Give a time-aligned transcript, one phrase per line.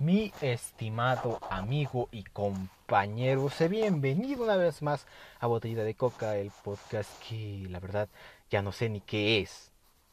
[0.00, 5.06] Mi estimado amigo y compañero, sé bienvenido una vez más
[5.40, 8.08] a Botellita de Coca, el podcast que la verdad
[8.48, 9.72] ya no sé ni qué es.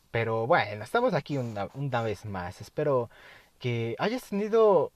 [0.10, 2.62] Pero bueno, estamos aquí una, una vez más.
[2.62, 3.12] Espero
[3.60, 4.92] que hayas tenido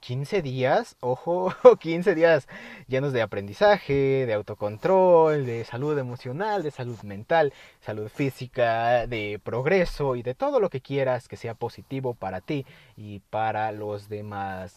[0.00, 2.48] 15 días, ojo, 15 días
[2.86, 10.16] llenos de aprendizaje, de autocontrol, de salud emocional, de salud mental, salud física, de progreso
[10.16, 12.64] y de todo lo que quieras que sea positivo para ti
[12.96, 14.74] y para los demás.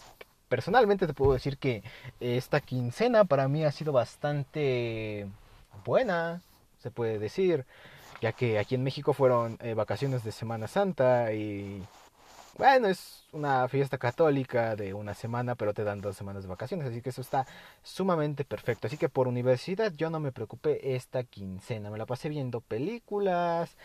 [0.50, 1.84] Personalmente te puedo decir que
[2.20, 5.28] esta quincena para mí ha sido bastante
[5.86, 6.42] buena,
[6.80, 7.66] se puede decir,
[8.22, 11.84] ya que aquí en México fueron eh, vacaciones de Semana Santa y
[12.58, 16.88] bueno, es una fiesta católica de una semana, pero te dan dos semanas de vacaciones,
[16.88, 17.46] así que eso está
[17.84, 18.88] sumamente perfecto.
[18.88, 23.78] Así que por universidad yo no me preocupé esta quincena, me la pasé viendo películas,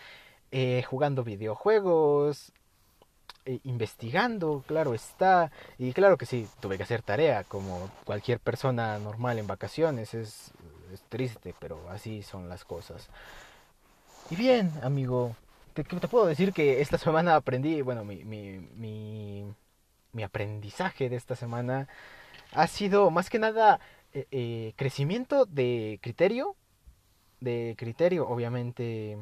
[0.51, 2.53] eh, jugando videojuegos,
[3.45, 8.99] eh, investigando, claro está, y claro que sí, tuve que hacer tarea como cualquier persona
[8.99, 10.51] normal en vacaciones, es,
[10.93, 13.09] es triste, pero así son las cosas.
[14.31, 15.37] Y bien, amigo,
[15.85, 19.45] te, puedo decir que esta semana aprendí, bueno, mi, mi, mi,
[20.13, 21.89] mi aprendizaje de esta semana
[22.53, 23.81] ha sido más que nada
[24.15, 26.57] eh, eh, crecimiento de criterio,
[27.41, 29.19] de criterio obviamente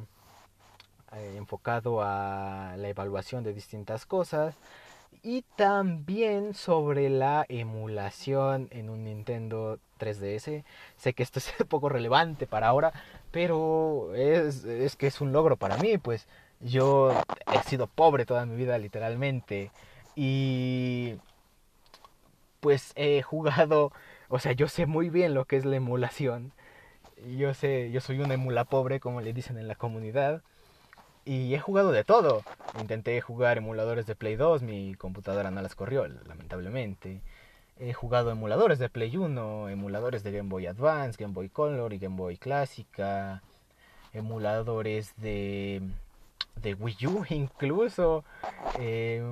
[1.13, 4.55] eh, enfocado a la evaluación de distintas cosas
[5.23, 10.65] y también sobre la emulación en un Nintendo 3DS.
[10.97, 12.93] Sé que esto es poco relevante para ahora,
[13.33, 16.29] pero es, es que es un logro para mí, pues
[16.65, 17.13] yo
[17.53, 19.71] he sido pobre toda mi vida, literalmente.
[20.17, 21.17] Y
[22.61, 23.93] pues he jugado,
[24.29, 26.53] o sea, yo sé muy bien lo que es la emulación.
[27.37, 30.43] Yo sé, yo soy un emula pobre, como le dicen en la comunidad.
[31.27, 32.43] Y he jugado de todo.
[32.81, 37.21] Intenté jugar emuladores de Play 2, mi computadora no las corrió, lamentablemente.
[37.79, 41.99] He jugado emuladores de Play 1, emuladores de Game Boy Advance, Game Boy Color y
[41.99, 43.43] Game Boy Clásica,
[44.13, 45.83] emuladores de
[46.63, 48.25] de Wii U incluso.
[48.79, 49.23] Eh,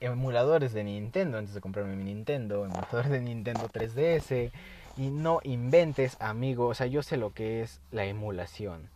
[0.00, 4.50] emuladores de Nintendo antes de comprarme mi Nintendo, emuladores de Nintendo 3DS.
[4.96, 6.68] Y no inventes, amigo.
[6.68, 8.88] O sea, yo sé lo que es la emulación.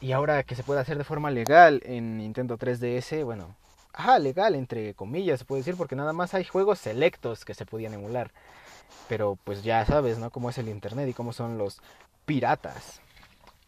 [0.00, 3.56] Y ahora que se puede hacer de forma legal en Nintendo 3DS, bueno,
[3.92, 7.64] ajá, legal entre comillas se puede decir, porque nada más hay juegos selectos que se
[7.64, 8.30] podían emular.
[9.08, 10.30] Pero pues ya sabes, ¿no?
[10.30, 11.80] Cómo es el internet y cómo son los
[12.26, 13.00] piratas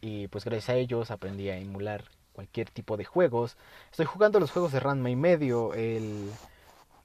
[0.07, 3.57] y pues gracias a ellos aprendí a emular cualquier tipo de juegos.
[3.91, 6.31] Estoy jugando los juegos de Ranma y medio, el...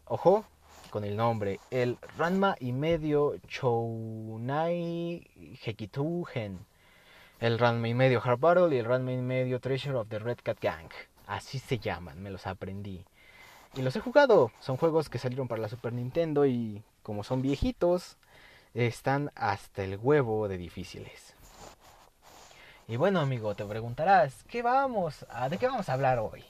[0.05, 0.45] Ojo,
[0.91, 5.27] con el nombre, el Ranma y medio Chounai
[5.65, 6.59] Hekitu Gen.
[7.41, 10.39] El Ranma y medio Hard Battle y el Ranma y medio Treasure of the Red
[10.43, 10.91] Cat Gang.
[11.27, 13.05] Así se llaman, me los aprendí.
[13.75, 14.53] Y los he jugado.
[14.61, 18.17] Son juegos que salieron para la Super Nintendo y como son viejitos,
[18.75, 21.35] están hasta el huevo de difíciles.
[22.89, 26.45] Y bueno, amigo, te preguntarás, ¿qué vamos a, ¿de qué vamos a hablar hoy?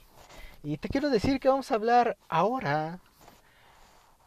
[0.63, 2.99] Y te quiero decir que vamos a hablar ahora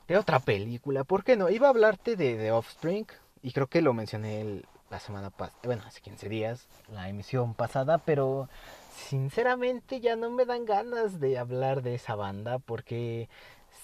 [0.07, 1.03] de otra película.
[1.03, 1.51] ¿Por qué no?
[1.51, 3.07] Iba a hablarte de The Offspring
[3.43, 7.99] y creo que lo mencioné la semana pasada, bueno, hace 15 días, la emisión pasada,
[7.99, 8.49] pero
[8.95, 13.29] sinceramente ya no me dan ganas de hablar de esa banda porque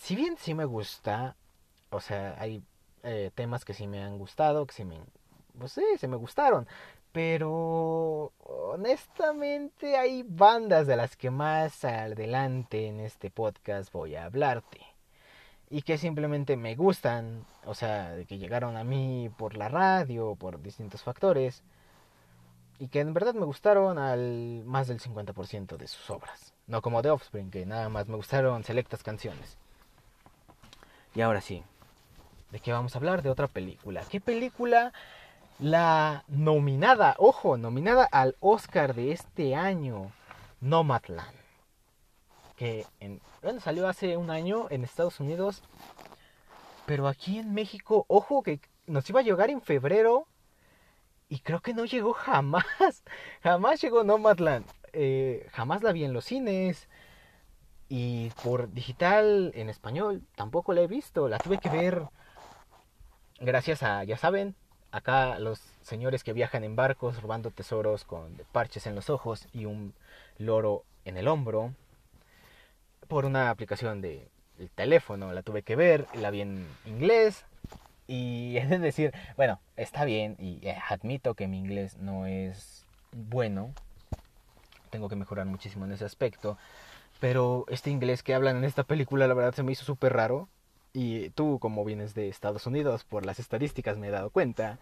[0.01, 1.35] si bien sí me gusta,
[1.91, 2.63] o sea, hay
[3.03, 5.01] eh, temas que sí me han gustado, que sí me,
[5.59, 6.69] pues sí, se me gustaron,
[7.13, 14.81] pero honestamente hay bandas de las que más adelante en este podcast voy a hablarte.
[15.69, 20.61] Y que simplemente me gustan, o sea, que llegaron a mí por la radio, por
[20.61, 21.63] distintos factores.
[22.79, 26.53] Y que en verdad me gustaron al más del 50% de sus obras.
[26.67, 29.57] No como The Offspring, que nada más me gustaron selectas canciones.
[31.15, 31.63] Y ahora sí,
[32.51, 33.23] ¿de qué vamos a hablar?
[33.23, 34.03] De otra película.
[34.11, 34.93] ¿Qué película
[35.63, 40.11] la nominada, ojo, nominada al Oscar de este año,
[40.61, 41.37] Nomadland.
[42.57, 45.63] Que en, bueno, salió hace un año en Estados Unidos.
[46.85, 50.27] Pero aquí en México, ojo, que nos iba a llegar en febrero.
[51.29, 52.65] Y creo que no llegó jamás.
[53.43, 54.67] Jamás llegó Nomadland.
[54.93, 56.89] Eh, jamás la vi en los cines.
[57.89, 61.29] Y por digital en español tampoco la he visto.
[61.29, 62.09] La tuve que ver
[63.39, 64.57] gracias a, ya saben,
[64.93, 69.65] acá los señores que viajan en barcos robando tesoros con parches en los ojos y
[69.65, 69.95] un
[70.39, 71.75] loro en el hombro
[73.09, 74.29] por una aplicación de
[74.59, 77.45] el teléfono la tuve que ver la vi en inglés
[78.07, 83.73] y es decir bueno está bien y eh, admito que mi inglés no es bueno
[84.91, 86.59] tengo que mejorar muchísimo en ese aspecto
[87.23, 90.49] Pero este inglés que hablan en esta película, la verdad, se me hizo súper raro.
[90.95, 94.79] Y tú, como vienes de Estados Unidos, por las estadísticas me he dado cuenta.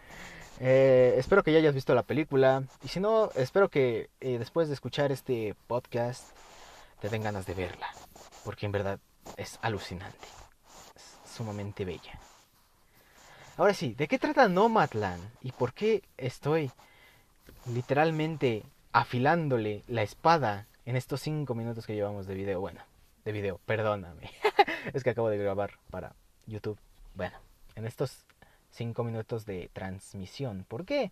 [0.59, 2.65] Eh, espero que ya hayas visto la película.
[2.83, 6.37] Y si no, espero que eh, después de escuchar este podcast
[7.01, 7.89] te den ganas de verla.
[8.45, 8.99] Porque en verdad
[9.37, 10.27] es alucinante.
[10.97, 12.19] Es sumamente bella.
[13.57, 15.23] Ahora sí, ¿de qué trata Nomadland?
[15.43, 16.71] ¿Y por qué estoy
[17.73, 22.61] literalmente afilándole la espada en estos cinco minutos que llevamos de video?
[22.61, 22.81] Bueno,
[23.25, 24.31] de video, perdóname.
[24.93, 26.15] es que acabo de grabar para
[26.47, 26.79] YouTube.
[27.15, 27.37] Bueno,
[27.75, 28.25] en estos
[28.71, 30.65] cinco minutos de transmisión.
[30.69, 31.11] ¿Por qué?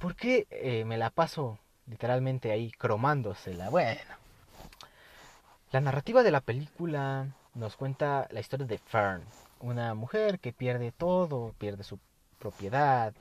[0.00, 3.70] ¿Por qué eh, me la paso literalmente ahí cromándosela?
[3.70, 4.00] Bueno,
[5.72, 9.22] la narrativa de la película nos cuenta la historia de Fern,
[9.60, 11.98] una mujer que pierde todo, pierde su
[12.38, 13.14] propiedad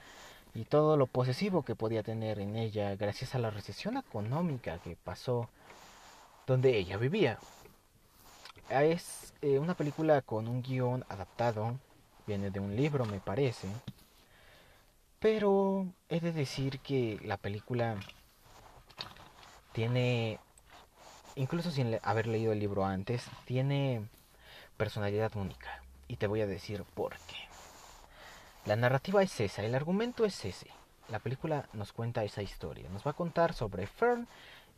[0.53, 4.95] y todo lo posesivo que podía tener en ella gracias a la recesión económica que
[4.95, 5.49] pasó
[6.45, 7.39] donde ella vivía.
[8.69, 11.77] Es eh, una película con un guion adaptado,
[12.25, 13.67] viene de un libro me parece,
[15.19, 17.97] pero he de decir que la película
[19.73, 20.39] tiene,
[21.35, 24.07] incluso sin haber leído el libro antes, tiene
[24.77, 25.81] personalidad única.
[26.07, 27.37] Y te voy a decir por qué.
[28.65, 30.67] La narrativa es esa, el argumento es ese.
[31.09, 32.89] La película nos cuenta esa historia.
[32.89, 34.27] Nos va a contar sobre Fern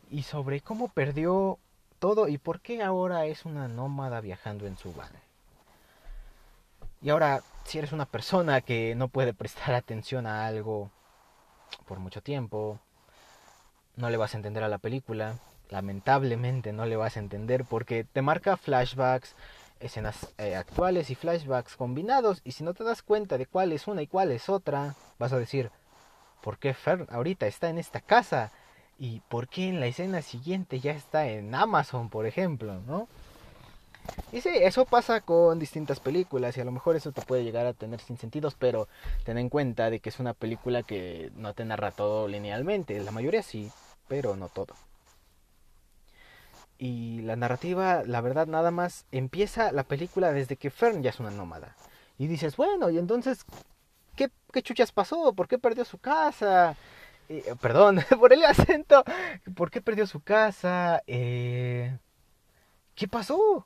[0.09, 1.59] y sobre cómo perdió
[1.99, 5.11] todo y por qué ahora es una nómada viajando en su van.
[7.01, 10.89] Y ahora, si eres una persona que no puede prestar atención a algo
[11.87, 12.79] por mucho tiempo,
[13.95, 15.35] no le vas a entender a la película.
[15.69, 19.35] Lamentablemente no le vas a entender porque te marca flashbacks,
[19.79, 23.87] escenas eh, actuales y flashbacks combinados y si no te das cuenta de cuál es
[23.87, 25.71] una y cuál es otra, vas a decir,
[26.41, 28.51] ¿por qué Fer ahorita está en esta casa?
[28.97, 33.07] ¿Y por qué en la escena siguiente ya está en Amazon, por ejemplo, no?
[34.31, 37.65] Y sí, eso pasa con distintas películas y a lo mejor eso te puede llegar
[37.65, 38.87] a tener sin sentidos, pero
[39.23, 43.11] ten en cuenta de que es una película que no te narra todo linealmente, la
[43.11, 43.71] mayoría sí,
[44.07, 44.75] pero no todo.
[46.77, 51.19] Y la narrativa, la verdad, nada más empieza la película desde que Fern ya es
[51.19, 51.75] una nómada.
[52.17, 53.45] Y dices, bueno, y entonces,
[54.15, 55.33] ¿qué, qué chuchas pasó?
[55.33, 56.75] ¿Por qué perdió su casa?
[57.29, 59.03] Eh, perdón, por el acento.
[59.55, 61.01] ¿Por qué perdió su casa?
[61.07, 61.97] Eh,
[62.95, 63.65] ¿Qué pasó?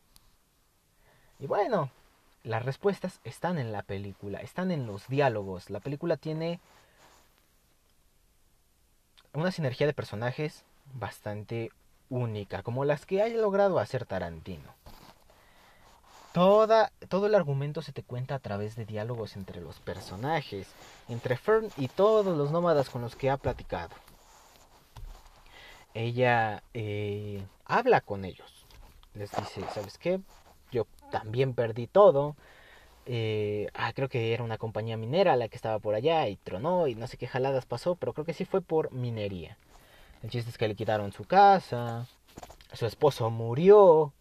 [1.40, 1.90] Y bueno,
[2.44, 5.70] las respuestas están en la película, están en los diálogos.
[5.70, 6.60] La película tiene
[9.34, 10.64] una sinergia de personajes
[10.94, 11.72] bastante
[12.10, 14.74] única, como las que haya logrado hacer Tarantino.
[16.40, 20.70] Todo el argumento se te cuenta a través de diálogos entre los personajes,
[21.10, 23.90] entre Fern y todos los nómadas con los que ha platicado.
[25.94, 28.66] Ella eh, habla con ellos,
[29.16, 30.22] les dice, ¿sabes qué?
[30.72, 32.38] Yo también perdí todo.
[33.06, 36.88] Eh, ah, creo que era una compañía minera la que estaba por allá y tronó
[36.88, 39.58] y no sé qué jaladas pasó, pero creo que sí fue por minería.
[40.24, 42.08] El chiste es que le quitaron su casa,
[42.72, 44.14] su esposo murió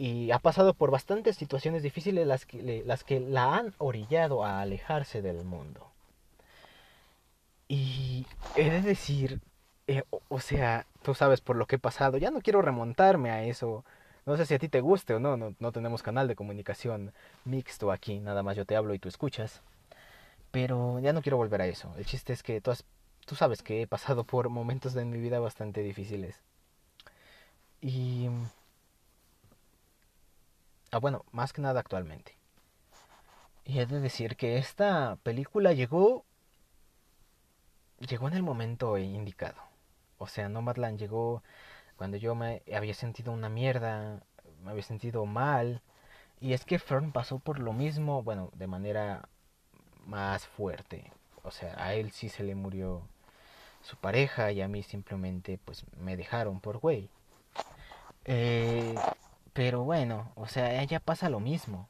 [0.00, 4.62] y ha pasado por bastantes situaciones difíciles las que, las que la han orillado a
[4.62, 5.92] alejarse del mundo.
[7.68, 8.26] Y
[8.56, 9.40] he de decir,
[9.88, 13.44] eh, o, sea, tú sabes por lo que he pasado, ya no quiero remontarme a
[13.44, 13.84] eso.
[14.24, 17.12] No sé si a ti te guste o no, no, no tenemos canal de comunicación
[17.44, 19.60] mixto aquí, nada más yo te hablo y tú escuchas.
[20.50, 21.94] Pero ya no quiero volver a eso.
[21.98, 22.72] El chiste es que tú
[23.26, 26.40] tú sabes que he pasado por momentos de mi vida bastante difíciles.
[27.82, 28.30] Y...
[30.90, 32.36] Ah, bueno, más que nada actualmente.
[33.64, 36.24] Y he de decir que esta película llegó...
[38.00, 39.60] Llegó en el momento indicado.
[40.18, 41.42] O sea, Nomadland llegó
[41.96, 44.22] cuando yo me había sentido una mierda,
[44.64, 45.82] me había sentido mal.
[46.40, 49.28] Y es que Fern pasó por lo mismo, bueno, de manera
[50.06, 51.12] más fuerte.
[51.42, 53.02] O sea, a él sí se le murió
[53.82, 57.10] su pareja y a mí simplemente pues me dejaron por güey.
[58.24, 58.94] Eh,
[59.52, 61.88] pero bueno, o sea, ella pasa lo mismo,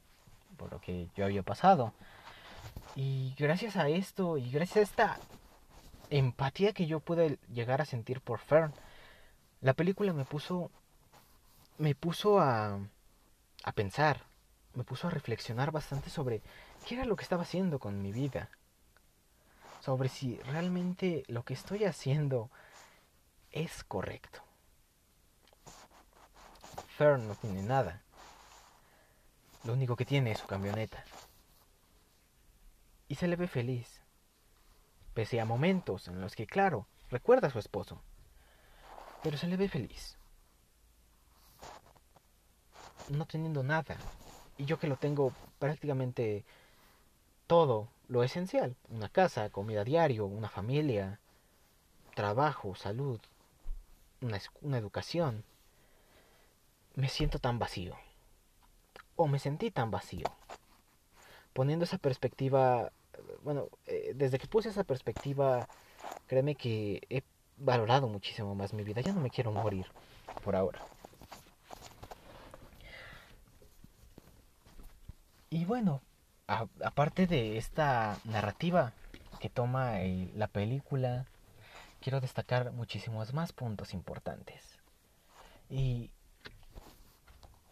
[0.57, 1.93] por lo que yo había pasado.
[2.95, 5.19] Y gracias a esto y gracias a esta
[6.09, 8.73] empatía que yo pude llegar a sentir por Fern,
[9.61, 10.71] la película me puso
[11.77, 12.79] me puso a
[13.63, 14.21] a pensar,
[14.73, 16.41] me puso a reflexionar bastante sobre
[16.87, 18.49] qué era lo que estaba haciendo con mi vida
[19.81, 22.49] sobre si realmente lo que estoy haciendo
[23.51, 24.41] es correcto.
[26.97, 28.01] Fern no tiene nada.
[29.63, 31.03] Lo único que tiene es su camioneta.
[33.07, 34.01] Y se le ve feliz.
[35.13, 38.01] Pese a momentos en los que, claro, recuerda a su esposo.
[39.23, 40.17] Pero se le ve feliz.
[43.09, 43.97] no teniendo nada.
[44.57, 46.45] Y yo que lo tengo prácticamente
[47.47, 48.75] todo lo esencial.
[48.89, 51.19] Una casa, comida diario, una familia,
[52.15, 53.19] trabajo, salud,
[54.21, 55.43] una, una educación.
[56.95, 57.95] Me siento tan vacío.
[59.15, 60.25] O me sentí tan vacío.
[61.53, 62.91] Poniendo esa perspectiva,
[63.43, 65.67] bueno, eh, desde que puse esa perspectiva,
[66.27, 67.23] créeme que he
[67.57, 69.01] valorado muchísimo más mi vida.
[69.01, 69.85] Ya no me quiero morir
[70.43, 70.81] por ahora.
[75.49, 76.01] Y bueno,
[76.47, 78.93] aparte de esta narrativa
[79.39, 79.97] que toma
[80.35, 81.25] la película,
[81.99, 84.63] quiero destacar muchísimos más puntos importantes.
[85.69, 86.09] Y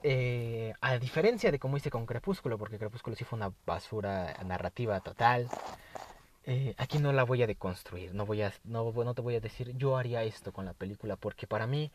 [0.03, 4.99] eh, a diferencia de como hice con Crepúsculo, porque Crepúsculo sí fue una basura narrativa
[5.01, 5.49] total,
[6.45, 9.75] eh, aquí no la voy a deconstruir, no, voy a, no, te voy a decir
[9.77, 11.91] yo haría esto con la película, porque para mí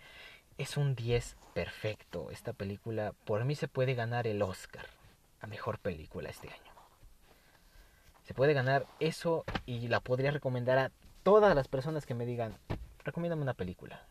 [0.58, 2.30] es un 10 perfecto.
[2.30, 4.86] Esta película, por mí se puede ganar el Oscar
[5.46, 6.72] mejor película este año.
[8.24, 10.90] Se puede ganar eso y la podría recomendar a
[11.22, 12.54] todas las personas que me digan,
[13.04, 14.02] recomiéndame una película.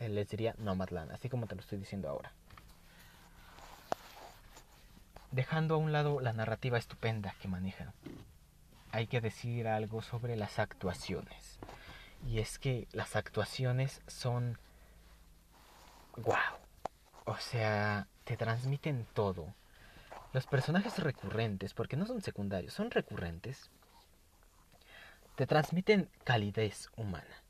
[0.00, 2.32] Les diría Nomadland, así como te lo estoy diciendo ahora.
[5.34, 7.92] Dejando a un lado la narrativa estupenda que maneja,
[8.92, 11.58] hay que decir algo sobre las actuaciones.
[12.24, 14.60] Y es que las actuaciones son...
[16.18, 16.36] ¡Wow!
[17.24, 19.52] O sea, te transmiten todo
[20.32, 23.72] los personajes recurrentes, porque no son secundarios, son recurrentes,
[25.34, 27.42] te transmiten calidez humana.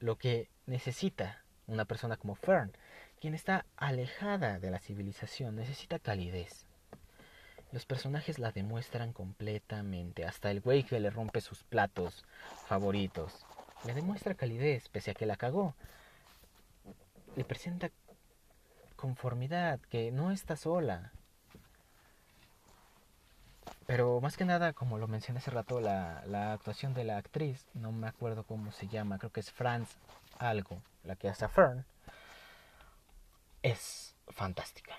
[0.00, 2.72] Lo que necesita una persona como Fern,
[3.20, 6.66] quien está alejada de la civilización, necesita calidez.
[7.72, 12.24] Los personajes la demuestran completamente, hasta el güey que le rompe sus platos
[12.66, 13.46] favoritos.
[13.84, 15.74] Le demuestra calidez, pese a que la cagó.
[17.36, 17.90] Le presenta
[18.96, 21.12] conformidad, que no está sola,
[23.90, 27.90] pero más que nada, como lo mencioné hace rato, la, actuación de la actriz, no
[27.90, 29.96] me acuerdo cómo se llama, creo que es Franz
[30.38, 31.84] algo, la que hace a Fern,
[33.64, 34.94] es fantástica.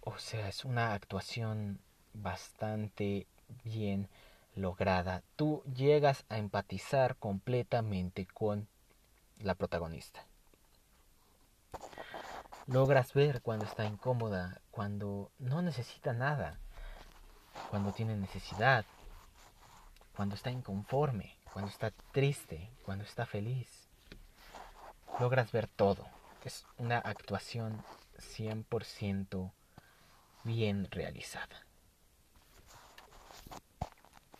[0.00, 1.78] O sea, es una actuación
[2.22, 3.26] bastante
[3.64, 4.08] bien
[4.54, 5.22] lograda.
[5.36, 8.68] Tú llegas a empatizar completamente con
[9.40, 10.24] la protagonista.
[12.66, 16.58] Logras ver cuando está incómoda, cuando no necesita nada
[17.70, 18.84] cuando tiene necesidad,
[20.14, 23.88] cuando está inconforme, cuando está triste, cuando está feliz.
[25.20, 26.06] Logras ver todo.
[26.44, 27.82] Es una actuación
[28.18, 29.50] 100%
[30.44, 31.65] bien realizada.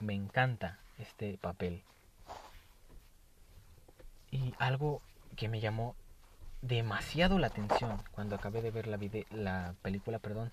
[0.00, 1.83] Me encanta este papel.
[4.31, 5.00] Y algo
[5.37, 5.95] que me llamó
[6.62, 8.99] demasiado la atención cuando acabé de ver la,
[9.31, 10.53] la película, perdón,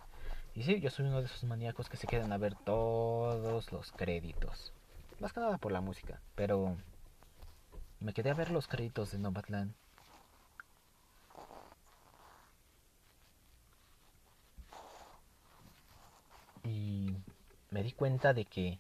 [0.56, 3.92] y sí, yo soy uno de esos maníacos que se quedan a ver todos los
[3.92, 4.72] créditos.
[5.20, 6.22] Más que nada por la música.
[6.36, 6.78] Pero
[8.00, 9.74] me quedé a ver los créditos de Nomadland.
[16.64, 17.16] Y
[17.72, 18.80] me di cuenta de que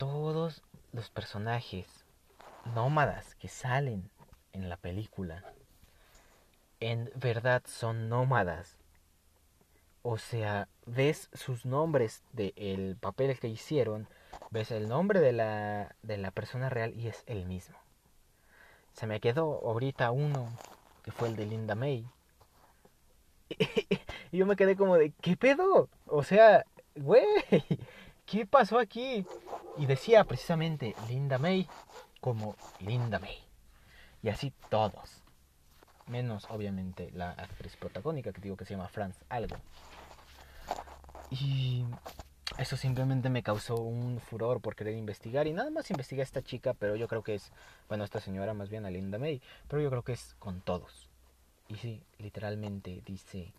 [0.00, 0.62] todos
[0.94, 1.86] los personajes
[2.74, 4.10] nómadas que salen
[4.54, 5.44] en la película
[6.80, 8.78] en verdad son nómadas
[10.02, 14.08] o sea, ves sus nombres del papel que hicieron,
[14.48, 17.76] ves el nombre de la, de la persona real y es el mismo.
[18.94, 20.48] Se me quedó ahorita uno,
[21.04, 22.06] que fue el de Linda May.
[24.32, 25.90] y yo me quedé como de, ¿qué pedo?
[26.06, 26.64] O sea,
[26.96, 27.26] güey,
[28.30, 29.26] ¿qué pasó aquí?
[29.76, 31.68] Y decía precisamente Linda May
[32.20, 33.36] como Linda May.
[34.22, 35.22] Y así todos.
[36.06, 39.56] Menos obviamente la actriz protagónica que digo que se llama Franz algo.
[41.30, 41.84] Y
[42.58, 46.42] eso simplemente me causó un furor por querer investigar y nada más investigué a esta
[46.42, 47.52] chica, pero yo creo que es,
[47.88, 51.08] bueno, esta señora más bien a Linda May, pero yo creo que es con todos.
[51.68, 53.52] Y sí, literalmente dice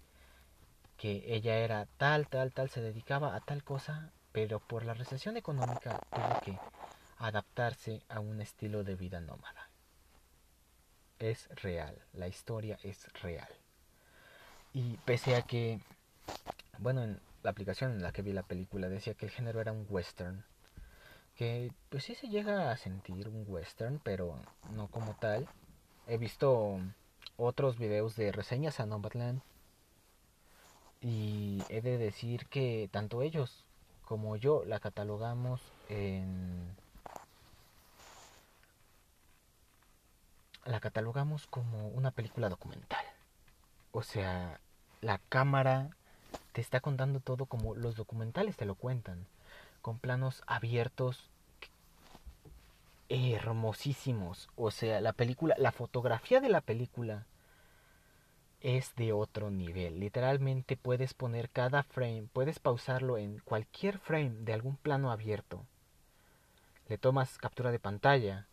[0.98, 5.38] que ella era tal, tal, tal, se dedicaba a tal cosa, pero por la recesión
[5.38, 6.60] económica tuvo que
[7.18, 9.70] adaptarse a un estilo de vida nómada.
[11.20, 13.50] Es real, la historia es real.
[14.74, 15.80] Y pese a que,
[16.80, 19.72] bueno, en, la aplicación en la que vi la película decía que el género era
[19.72, 20.44] un western.
[21.36, 24.40] Que pues sí se llega a sentir un western, pero
[24.72, 25.48] no como tal.
[26.08, 26.80] He visto
[27.38, 29.42] otros videos de reseñas a Nomadland.
[31.02, 33.66] Y he de decir que tanto ellos
[34.12, 36.76] como yo la catalogamos en...
[40.66, 43.06] La catalogamos como una película documental.
[43.94, 44.60] O sea,
[45.00, 45.92] la cámara
[46.52, 49.28] te está contando todo como los documentales te lo cuentan,
[49.82, 51.30] con planos abiertos
[53.08, 54.50] hermosísimos.
[54.58, 57.28] O sea, la película, la fotografía de la película
[58.62, 60.00] es de otro nivel.
[60.00, 65.66] Literalmente puedes poner cada frame, puedes pausarlo en cualquier frame de algún plano abierto.
[66.88, 68.48] Le tomas captura de pantalla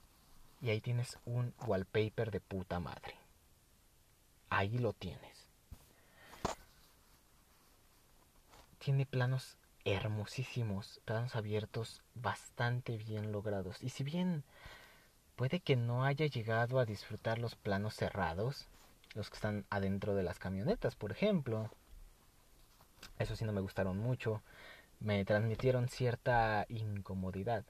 [0.61, 3.15] y ahí tienes un wallpaper de puta madre.
[4.51, 5.47] Ahí lo tienes.
[8.79, 13.83] Tiene planos hermosísimos, planos abiertos bastante bien logrados.
[13.83, 14.45] Y si bien
[15.37, 18.69] puede que no haya llegado a disfrutar los planos cerrados,
[19.15, 21.71] los que están adentro de las camionetas, por ejemplo,
[23.19, 24.43] eso sí no me gustaron mucho,
[25.01, 27.65] me transmitieron cierta incomodidad.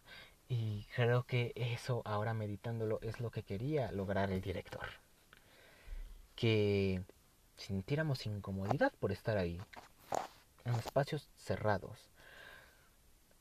[0.49, 4.87] Y creo que eso, ahora meditándolo, es lo que quería lograr el director.
[6.35, 7.02] Que
[7.57, 9.61] sintiéramos incomodidad por estar ahí,
[10.64, 12.09] en espacios cerrados,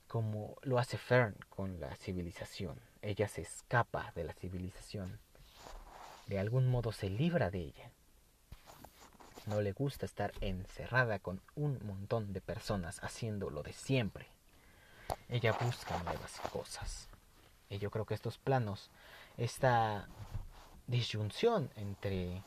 [0.08, 2.80] como lo hace Fern con la civilización.
[3.02, 5.20] Ella se escapa de la civilización,
[6.28, 7.92] de algún modo se libra de ella.
[9.46, 14.28] No le gusta estar encerrada con un montón de personas haciendo lo de siempre.
[15.30, 17.08] Ella busca nuevas cosas.
[17.70, 18.90] Y yo creo que estos planos,
[19.38, 20.08] esta
[20.88, 22.44] disyunción entre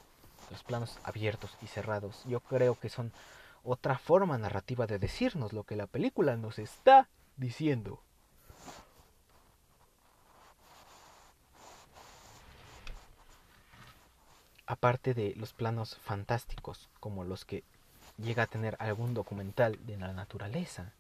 [0.51, 3.13] los planos abiertos y cerrados, yo creo que son
[3.65, 8.03] otra forma narrativa de decirnos lo que la película nos está diciendo.
[14.71, 17.65] Aparte de los planos fantásticos como los que
[18.19, 20.93] llega a tener algún documental de la naturaleza,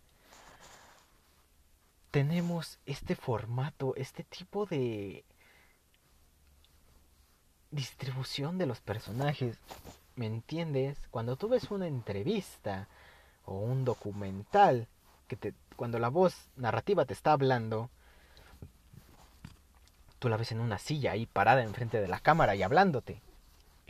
[2.10, 5.24] tenemos este formato, este tipo de
[7.70, 9.60] distribución de los personajes
[10.16, 10.98] ¿Me entiendes?
[11.12, 12.88] Cuando tú ves una entrevista
[13.44, 14.88] o un documental,
[15.28, 17.88] que te, cuando la voz narrativa te está hablando,
[20.18, 23.22] tú la ves en una silla ahí parada enfrente de la cámara y hablándote.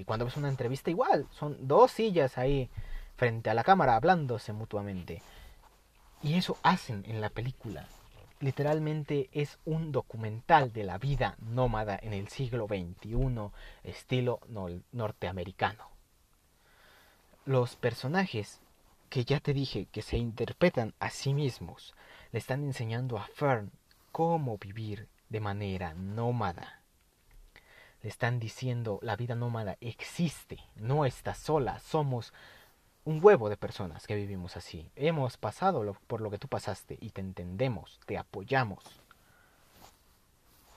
[0.01, 2.69] Y cuando ves una entrevista igual, son dos sillas ahí
[3.17, 5.23] frente a la cámara hablándose mutuamente.
[6.23, 7.87] Y eso hacen en la película.
[8.41, 13.51] Literalmente es un documental de la vida nómada en el siglo XXI,
[13.85, 14.41] estilo
[14.93, 15.91] norteamericano
[17.51, 18.61] los personajes
[19.09, 21.95] que ya te dije que se interpretan a sí mismos
[22.33, 23.73] le están enseñando a Fern
[24.13, 26.80] cómo vivir de manera nómada.
[28.03, 32.33] Le están diciendo la vida nómada existe, no está sola, somos
[33.05, 34.91] un huevo de personas que vivimos así.
[34.97, 38.85] Hemos pasado por lo que tú pasaste y te entendemos, te apoyamos.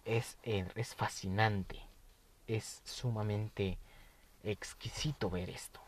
[0.06, 1.82] Es, es fascinante,
[2.48, 3.78] es sumamente
[4.44, 5.80] exquisito ver esto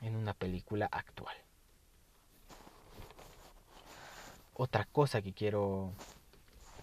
[0.00, 1.34] en una película actual.
[4.54, 5.92] Otra cosa que quiero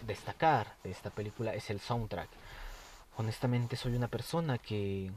[0.06, 2.30] destacar de esta película es el soundtrack.
[3.18, 5.12] Honestamente soy una persona que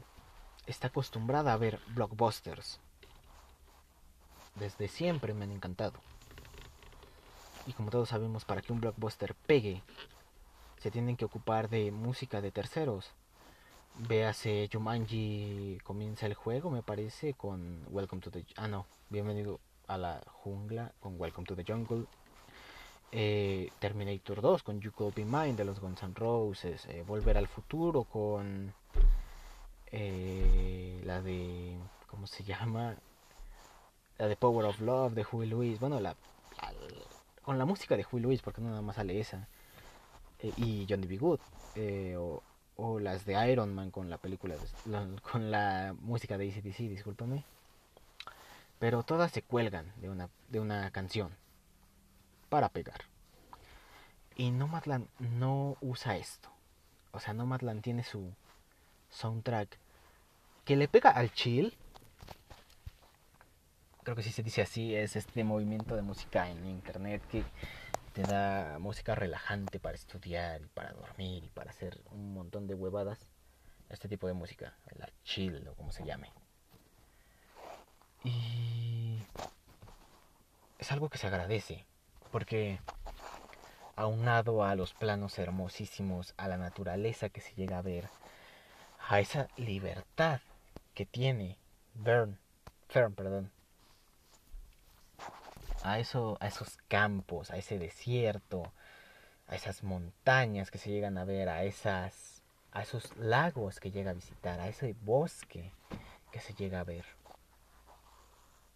[0.65, 2.79] está acostumbrada a ver blockbusters.
[4.55, 5.99] Desde siempre me han encantado.
[7.67, 9.81] Y como todos sabemos, para que un blockbuster pegue,
[10.79, 13.13] se tienen que ocupar de música de terceros
[13.97, 18.45] Véase Jumanji comienza el juego, me parece, con Welcome to the...
[18.55, 22.05] Ah, no, bienvenido a la jungla con Welcome to the Jungle.
[23.13, 26.85] Eh, Terminator 2 con You Could Be de los Guns N' Roses.
[26.85, 28.73] Eh, Volver al futuro con
[29.87, 31.77] eh, la de...
[32.07, 32.95] ¿Cómo se llama?
[34.17, 35.79] La de Power of Love de Huey Lewis.
[35.79, 36.15] Bueno, la,
[37.41, 39.47] con la música de Huey Lewis, porque no nada más sale esa.
[40.57, 41.17] y Johnny B.
[41.17, 41.39] Good.
[42.77, 44.55] o, las de Iron Man con la película,
[45.31, 47.43] con la música de ACDC, discúlpame.
[48.79, 51.40] Pero todas se cuelgan de una, de una canción
[52.51, 53.05] para pegar.
[54.35, 56.49] Y Nomadland no usa esto.
[57.11, 58.33] O sea, Nomadland tiene su
[59.09, 59.77] soundtrack
[60.65, 61.73] que le pega al chill.
[64.03, 67.45] Creo que si se dice así, es este movimiento de música en internet que
[68.11, 72.75] te da música relajante para estudiar y para dormir y para hacer un montón de
[72.75, 73.29] huevadas.
[73.87, 76.33] Este tipo de música, la chill o como se llame.
[78.25, 79.19] Y
[80.79, 81.85] es algo que se agradece,
[82.31, 82.79] porque
[83.95, 88.09] aunado a los planos hermosísimos, a la naturaleza que se llega a ver,
[89.07, 90.39] a esa libertad
[90.93, 91.57] que tiene
[91.93, 92.37] Bern,
[92.87, 93.51] perdón,
[95.83, 98.71] a, a esos campos, a ese desierto,
[99.47, 102.41] a esas montañas que se llegan a ver, a, esas,
[102.71, 105.71] a esos lagos que llega a visitar, a ese bosque
[106.31, 107.05] que se llega a ver.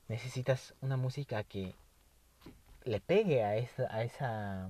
[0.07, 1.73] necesitas una música que
[2.85, 4.69] le pegue a esa, a esa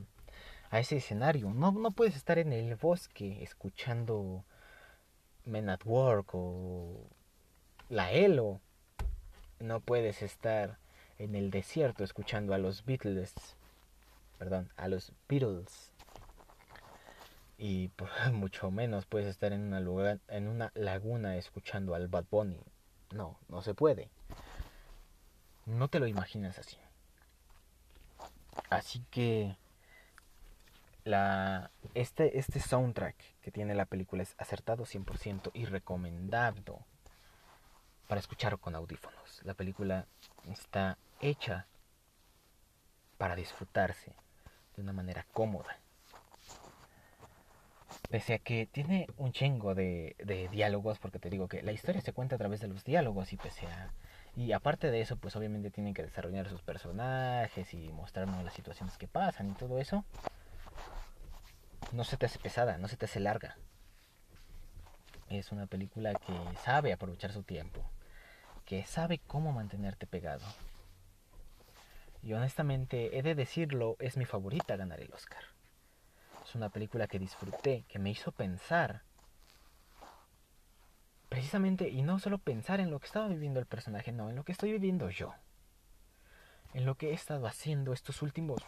[0.70, 1.54] a ese escenario.
[1.54, 4.44] No, no puedes estar en el bosque escuchando
[5.46, 7.08] Men at Work o
[7.90, 8.60] La Elo.
[9.60, 10.78] No puedes estar
[11.18, 13.34] en el desierto escuchando a los Beatles.
[14.38, 15.94] Perdón, a los Beatles.
[17.58, 22.26] Y pues, mucho menos puedes estar en una, lugar, en una laguna escuchando al Bad
[22.30, 22.60] Bunny.
[23.12, 24.10] No, no se puede.
[25.66, 26.78] No te lo imaginas así.
[28.70, 29.58] Así que
[31.04, 36.80] la, este, este soundtrack que tiene la película es acertado 100% y recomendado
[38.08, 39.42] para escuchar con audífonos.
[39.44, 40.08] La película
[40.50, 41.68] está hecha
[43.18, 44.14] para disfrutarse
[44.76, 45.80] de una manera cómoda.
[48.10, 52.02] Pese a que tiene un chingo de, de diálogos, porque te digo que la historia
[52.02, 53.92] se cuenta a través de los diálogos y pese a
[54.36, 58.98] y aparte de eso, pues obviamente tienen que desarrollar sus personajes y mostrarnos las situaciones
[58.98, 60.04] que pasan y todo eso.
[61.94, 63.58] No se te hace pesada, no se te hace larga.
[65.30, 67.90] Es una película que sabe aprovechar su tiempo,
[68.66, 70.46] que sabe cómo mantenerte pegado.
[72.22, 75.44] Y honestamente, he de decirlo, es mi favorita ganar el Oscar.
[76.44, 79.04] Es una película que disfruté, que me hizo pensar
[81.36, 84.46] Precisamente, y no solo pensar en lo que estaba viviendo el personaje, no, en lo
[84.46, 85.34] que estoy viviendo yo.
[86.74, 88.62] En lo que he estado haciendo estos últimos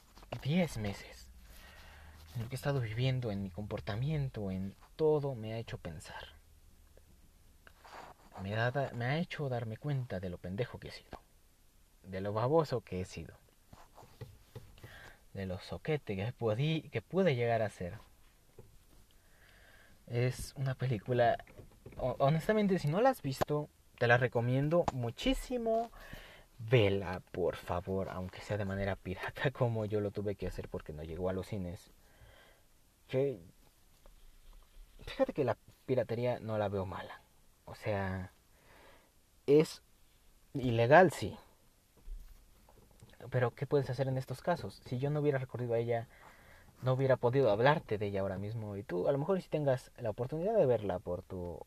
[0.44, 1.30] 10 meses.
[2.36, 6.36] En lo que he estado viviendo, en mi comportamiento, en todo me ha hecho pensar.
[8.44, 11.22] Me, ha hecho darme cuenta de lo pendejo que he sido.
[12.04, 13.34] De lo baboso que he sido.
[15.34, 17.98] De lo soquete que, que pude llegar a ser.
[20.08, 21.38] Es una película
[22.00, 25.92] honestamente, si no la has visto, te la recomiendo muchísimo.
[26.60, 30.94] Vela, por favor, aunque sea de manera pirata, como yo lo tuve que hacer porque
[30.94, 31.92] no llegó a los cines.
[33.08, 33.40] Que.
[35.06, 37.22] Fíjate que la piratería no la veo mala.
[37.66, 38.32] O sea,
[39.46, 39.82] es
[40.54, 41.38] ilegal, sí.
[43.30, 44.82] Pero, ¿qué puedes hacer en estos casos?
[44.86, 46.08] Si yo no hubiera recorrido a ella,
[46.82, 48.78] no hubiera podido hablarte de ella ahora mismo.
[48.78, 51.60] Y tú, a lo mejor, si tengas la oportunidad de verla por tu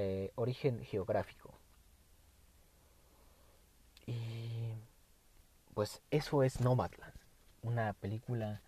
[0.00, 1.52] eh, origen geográfico.
[4.06, 4.72] Y
[5.74, 7.14] pues eso es Nomadland,
[7.62, 8.60] una película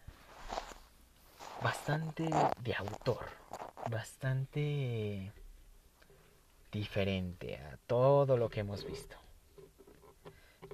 [1.62, 2.28] bastante
[2.64, 3.26] de autor,
[3.88, 5.32] bastante
[6.72, 9.14] diferente a todo lo que hemos visto.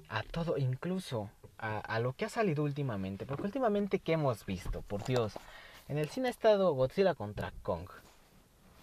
[0.09, 3.27] A todo, incluso a, a, lo que ha salido últimamente.
[3.27, 4.81] Porque últimamente, ¿qué hemos visto?
[4.81, 5.35] Por Dios.
[5.89, 7.91] En el cine ha estado Godzilla contra Kong.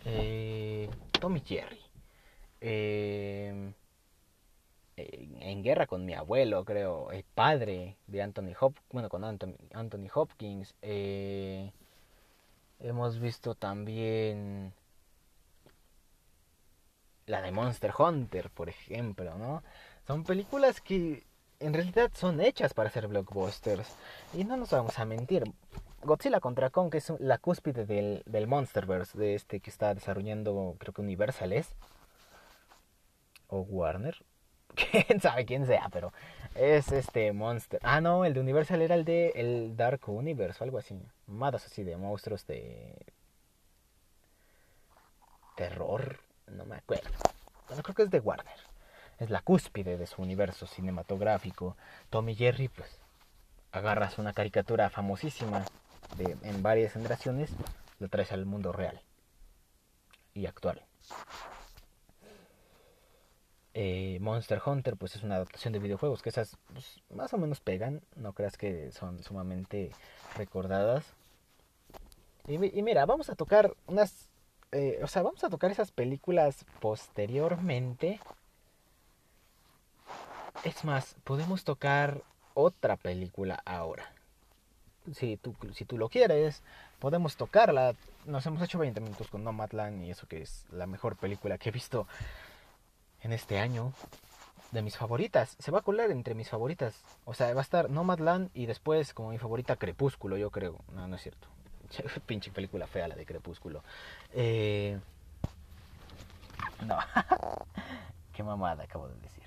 [0.06, 0.90] Eh,
[1.20, 1.80] Tommy Jerry.
[2.62, 3.74] Em,
[4.96, 10.76] en guerra con mi abuelo, creo, el padre de Anthony Hopkins, bueno, con Anthony, Hopkins.
[10.82, 11.72] Eh,
[12.80, 14.74] hemos visto también
[17.26, 19.64] la de Monster Hunter, por ejemplo, ¿no?
[20.06, 21.26] Son películas que
[21.60, 23.96] en realidad son hechas para ser blockbusters.
[24.34, 25.44] Y no nos vamos a mentir.
[26.04, 30.76] Godzilla contra Kong, que es la cúspide del, del Monsterverse, de este que está desarrollando,
[30.80, 31.76] creo que Universal es.
[33.48, 34.24] O Warner.
[34.76, 36.12] Quién sabe quién sea, pero
[36.56, 37.80] es este Monster.
[37.84, 41.00] Ah, no, el de Universal era el de el Dark Universe o algo así.
[41.28, 42.96] Madas así de monstruos de.
[45.56, 46.20] Terror.
[46.48, 47.10] No me acuerdo.
[47.68, 48.58] Bueno, creo que es de Warner.
[49.20, 51.78] Es la cúspide de su universo cinematográfico.
[52.10, 53.00] Tommy Jerry, pues
[53.72, 55.64] agarras una caricatura famosísima
[56.20, 57.52] en varias generaciones,
[58.00, 59.02] lo traes al mundo real
[60.34, 60.82] y actual.
[63.76, 67.60] Eh, Monster Hunter, pues es una adaptación de videojuegos que esas pues, más o menos
[67.60, 69.92] pegan, no creas que son sumamente
[70.36, 71.06] recordadas.
[72.48, 74.30] Y, mira, vamos a tocar unas,
[74.74, 78.20] eh, o sea, vamos a tocar esas películas posteriormente.
[80.64, 82.22] Es más, podemos tocar
[82.54, 84.14] otra película ahora
[85.12, 86.64] si tú, si tú lo quieres,
[87.00, 87.96] podemos tocarla.
[88.26, 91.70] Nos hemos hecho 20 minutos con Nomadland y eso que es la mejor película que
[91.70, 92.08] he visto
[93.22, 93.94] en este año.
[94.72, 95.56] De mis favoritas.
[95.60, 96.96] Se va a colar entre mis favoritas.
[97.26, 100.80] O sea, va a estar Nomadland y después como mi favorita Crepúsculo, yo creo.
[100.94, 101.48] No, no es cierto.
[102.26, 103.84] Pinche película fea la de Crepúsculo.
[104.32, 105.00] Eh...
[106.88, 106.98] No.
[108.34, 109.44] Qué mamada acabo de decir.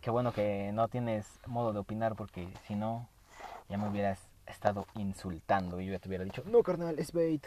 [0.00, 3.08] Qué bueno que no tienes modo de opinar porque si no,
[3.68, 7.46] ya me hubieras estado insultando y yo ya te hubiera dicho, no carnal, es bait.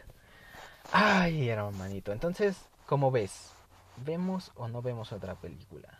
[0.92, 2.12] Ay, hermanito.
[2.12, 3.54] Entonces, ¿cómo ves?
[3.98, 6.00] ¿Vemos o no vemos otra película?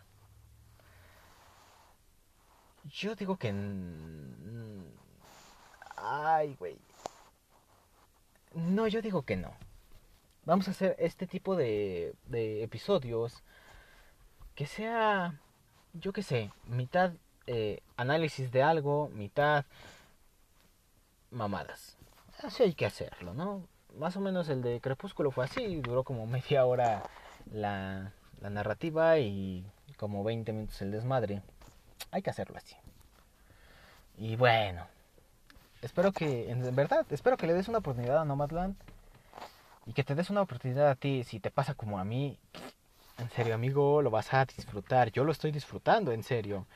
[2.84, 3.54] Yo digo que...
[5.96, 6.76] Ay, güey.
[8.54, 9.52] No, yo digo que no.
[10.44, 13.42] Vamos a hacer este tipo de, de episodios
[14.54, 15.40] que sea,
[15.94, 17.12] yo qué sé, mitad
[17.46, 19.64] eh, análisis de algo, mitad
[21.34, 21.96] mamadas.
[22.42, 23.62] Así hay que hacerlo, ¿no?
[23.96, 27.02] Más o menos el de Crepúsculo fue así, duró como media hora
[27.52, 29.64] la, la narrativa y
[29.96, 31.42] como 20 minutos el desmadre.
[32.10, 32.76] Hay que hacerlo así.
[34.16, 34.86] Y bueno,
[35.82, 38.76] espero que, en verdad, espero que le des una oportunidad a Nomadland
[39.86, 42.38] y que te des una oportunidad a ti si te pasa como a mí.
[43.18, 45.10] En serio, amigo, lo vas a disfrutar.
[45.12, 46.66] Yo lo estoy disfrutando, en serio.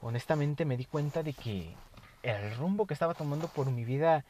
[0.00, 1.74] Honestamente me di cuenta de que
[2.22, 4.24] el rumbo que estaba tomando por mi vida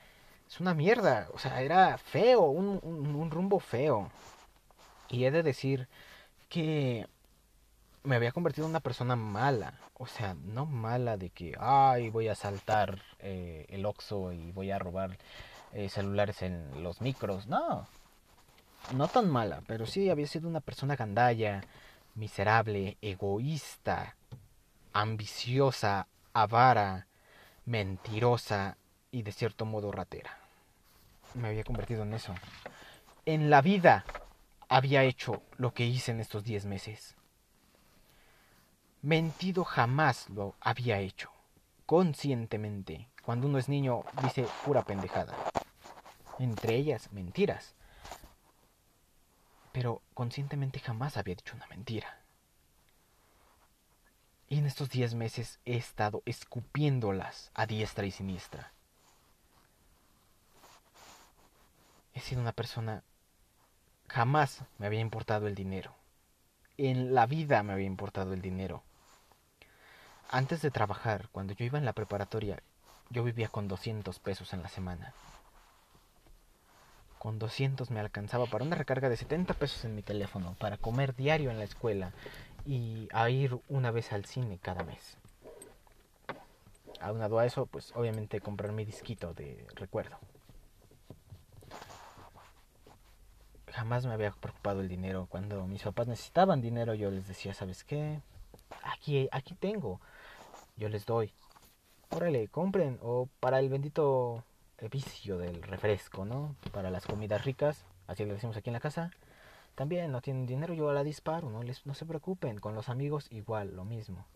[0.49, 1.29] es una mierda.
[1.35, 4.11] O sea, era feo, un, un rumbo feo.
[5.09, 5.88] Y he de decir
[6.49, 7.07] que
[8.07, 9.75] me había convertido en una persona mala.
[9.94, 14.70] O sea, no mala de que, ay, voy a saltar eh, el Oxxo y voy
[14.70, 15.18] a robar
[15.72, 17.46] eh, celulares en los micros.
[17.46, 17.87] No,
[18.94, 21.62] no tan mala, pero sí había sido una persona gandalla,
[22.14, 24.16] miserable, egoísta,
[24.92, 27.07] ambiciosa, avara,
[27.66, 28.79] mentirosa
[29.11, 30.38] y de cierto modo ratera.
[31.35, 32.35] Me había convertido en eso.
[33.26, 34.05] En la vida
[34.68, 37.16] había hecho lo que hice en estos diez meses.
[39.02, 41.31] Mentido jamás lo había hecho.
[41.85, 43.09] Conscientemente.
[43.22, 45.35] Cuando uno es niño dice pura pendejada.
[46.38, 47.74] Entre ellas mentiras.
[49.72, 52.26] Pero conscientemente jamás había dicho una mentira.
[54.48, 58.72] Y en estos diez meses he estado escupiéndolas a diestra y siniestra.
[62.14, 63.02] He sido una persona
[64.09, 65.92] Jamás me había importado el dinero.
[66.78, 68.82] En la vida me había importado el dinero.
[70.30, 72.62] Antes de trabajar, cuando yo iba en la preparatoria,
[73.11, 75.12] yo vivía con 200 pesos en la semana.
[77.18, 81.14] Con 200 me alcanzaba para una recarga de 70 pesos en mi teléfono, para comer
[81.14, 82.12] diario en la escuela
[82.66, 85.18] y a ir una vez al cine cada mes.
[87.00, 90.18] Aunado a eso, pues obviamente comprar mi disquito de recuerdo.
[93.76, 95.26] jamás me había preocupado el dinero.
[95.29, 98.20] Cuando mis papás necesitaban dinero, yo les decía, ¿sabes qué?
[98.83, 100.00] Aquí, aquí tengo.
[100.76, 101.33] Yo les doy.
[102.11, 102.98] Órale, compren.
[103.02, 104.44] O para el bendito
[104.90, 106.57] vicio del refresco, ¿no?
[106.72, 109.11] Para las comidas ricas, así lo decimos aquí en la casa.
[109.77, 112.59] También no tienen dinero, yo la disparo, no, les, no se preocupen.
[112.59, 114.27] Con los amigos igual, lo mismo.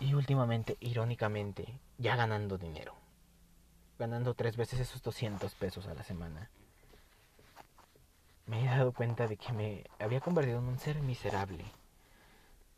[0.00, 2.94] Y últimamente, irónicamente, ya ganando dinero.
[3.98, 6.50] Ganando tres veces esos 200 pesos a la semana
[8.48, 11.64] me he dado cuenta de que me había convertido en un ser miserable,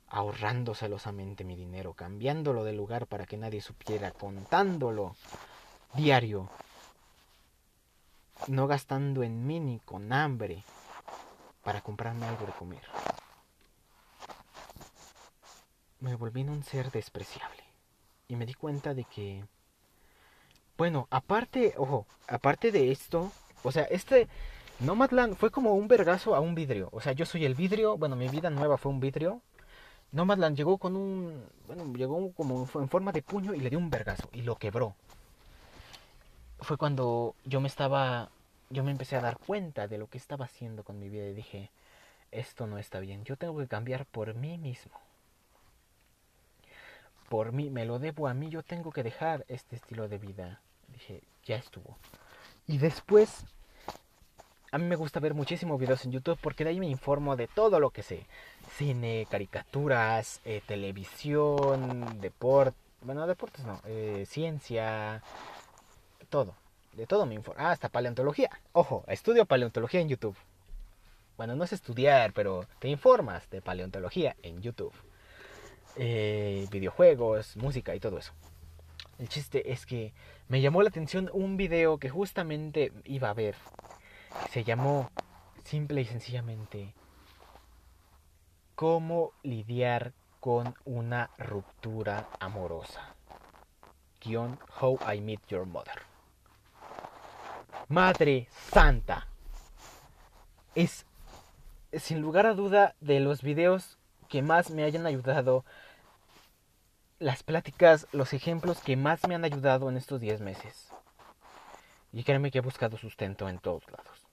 [0.09, 5.15] ahorrando celosamente mi dinero, cambiándolo de lugar para que nadie supiera, contándolo
[5.95, 6.51] diario,
[8.49, 10.65] no gastando en mí ni con hambre
[11.63, 12.83] para comprarme algo de comer.
[16.01, 17.63] Me volví en un ser despreciable
[18.29, 19.45] y me di cuenta de que,
[20.79, 23.31] bueno, aparte, ojo, aparte de esto,
[23.63, 24.29] o sea, este
[24.81, 26.89] Nomadland fue como un vergazo a un vidrio.
[26.93, 27.99] O sea, yo soy el vidrio.
[27.99, 29.43] Bueno, mi vida nueva fue un vidrio.
[30.13, 31.45] Nomadland llegó con un.
[31.67, 34.95] Bueno, llegó como en forma de puño y le dio un vergazo y lo quebró.
[36.61, 38.31] Fue cuando yo me estaba.
[38.71, 41.35] Yo me empecé a dar cuenta de lo que estaba haciendo con mi vida y
[41.35, 41.71] dije:
[42.31, 43.25] Esto no está bien.
[43.25, 44.93] Yo tengo que cambiar por mí mismo.
[47.29, 48.49] Por mí, me lo debo a mí.
[48.49, 50.61] Yo tengo que dejar este estilo de vida.
[50.89, 51.97] Dije: Ya estuvo.
[52.69, 53.45] Y después
[54.73, 57.49] a mí me gusta ver muchísimos videos en YouTube porque de ahí me informo de
[57.49, 58.25] todo lo que sé.
[58.77, 62.79] Cine, caricaturas, eh, televisión, deporte.
[63.03, 63.81] Bueno, deportes no.
[63.85, 65.23] Eh, ciencia.
[66.29, 66.55] Todo.
[66.95, 67.61] De todo me informo.
[67.63, 68.51] Ah, hasta paleontología.
[68.73, 70.37] Ojo, estudio paleontología en YouTube.
[71.37, 74.93] Bueno, no es estudiar, pero te informas de paleontología en YouTube.
[75.97, 78.33] Eh, videojuegos, música y todo eso.
[79.19, 80.13] El chiste es que
[80.49, 83.55] me llamó la atención un video que justamente iba a ver
[84.51, 85.11] se llamó
[85.65, 86.95] simple y sencillamente
[88.75, 93.15] cómo lidiar con una ruptura amorosa.
[94.25, 96.10] Guión How I Meet Your Mother.
[97.91, 99.29] Madre Santa.
[100.75, 101.05] Es
[101.93, 103.99] sin lugar a duda de los videos
[104.31, 105.67] que más me hayan ayudado,
[107.19, 110.89] las pláticas, los ejemplos que más me han ayudado en estos 10 meses.
[112.13, 114.31] Y créeme que he buscado sustento en todos lados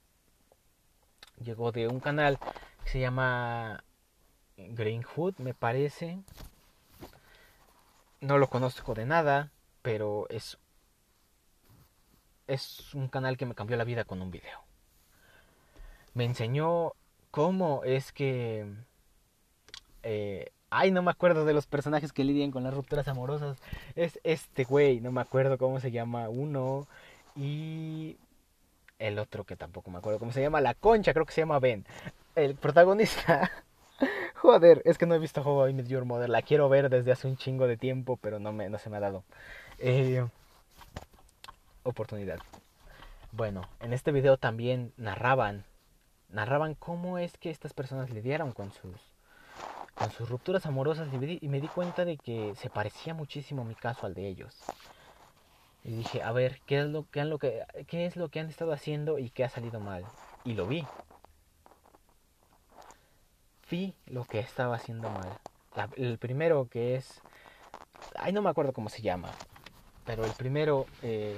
[1.43, 2.39] llegó de un canal
[2.84, 3.84] que se llama
[4.58, 6.20] Greenhood, me parece.
[8.20, 10.58] No lo conozco de nada, pero es
[12.48, 14.60] es un canal que me cambió la vida con un video.
[16.14, 16.94] Me enseñó
[17.32, 18.66] cómo es que
[20.04, 23.58] eh, ay, no me acuerdo de los personajes que lidian con las rupturas amorosas.
[23.96, 26.88] Es este güey, no me acuerdo cómo se llama uno.
[27.36, 28.18] Y
[29.00, 31.60] el otro que tampoco me acuerdo cómo se llama, la concha, creo que se llama
[31.60, 31.86] Ben.
[32.36, 33.52] El protagonista.
[34.36, 36.30] Joder, es que no he visto How I Met Your Mother.
[36.30, 38.98] La quiero ver desde hace un chingo de tiempo, pero no, me, no se me
[38.98, 39.24] ha dado
[39.80, 40.26] eh,
[41.88, 42.39] oportunidad.
[43.32, 45.65] Bueno, en este video también narraban,
[46.30, 48.95] narraban cómo es que estas personas lidiaron con sus,
[49.95, 54.06] con sus rupturas amorosas y me di cuenta de que se parecía muchísimo mi caso
[54.06, 54.56] al de ellos.
[55.84, 58.39] Y dije, a ver, ¿qué es lo, qué es lo, que, qué es lo que
[58.39, 60.06] han estado haciendo y qué ha salido mal?
[60.43, 60.86] Y lo vi.
[63.69, 65.39] Vi lo que estaba haciendo mal.
[65.95, 67.21] el primero que es...
[68.15, 69.30] Ay, no me acuerdo cómo se llama.
[70.06, 71.38] Pero el primero eh,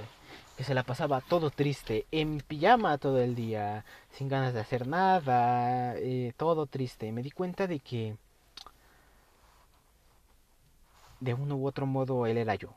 [0.59, 4.87] que se la pasaba todo triste, en pijama todo el día, sin ganas de hacer
[4.87, 7.13] nada, eh, todo triste.
[7.13, 8.17] Me di cuenta de que...
[11.21, 12.73] De uno u otro modo él era yo.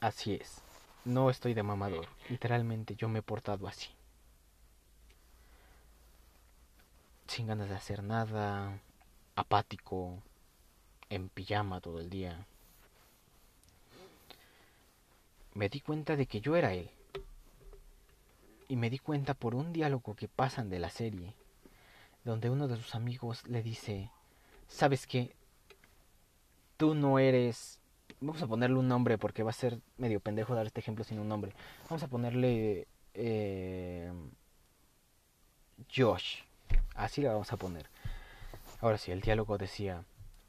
[0.00, 0.60] Así es.
[1.06, 2.08] No estoy de mamador.
[2.28, 3.88] Literalmente yo me he portado así.
[7.26, 8.78] Sin ganas de hacer nada.
[9.34, 10.18] Apático.
[11.08, 12.46] En pijama todo el día.
[15.56, 16.90] Me di cuenta de que yo era él.
[18.68, 21.34] Y me di cuenta por un diálogo que pasan de la serie.
[22.24, 24.10] Donde uno de sus amigos le dice,
[24.68, 25.34] ¿sabes qué?
[26.76, 27.80] Tú no eres
[28.20, 31.18] vamos a ponerle un nombre porque va a ser medio pendejo dar este ejemplo sin
[31.18, 31.54] un nombre.
[31.88, 34.12] Vamos a ponerle eh,
[35.94, 36.42] Josh.
[36.94, 37.88] Así le vamos a poner.
[38.82, 40.04] Ahora sí, el diálogo decía,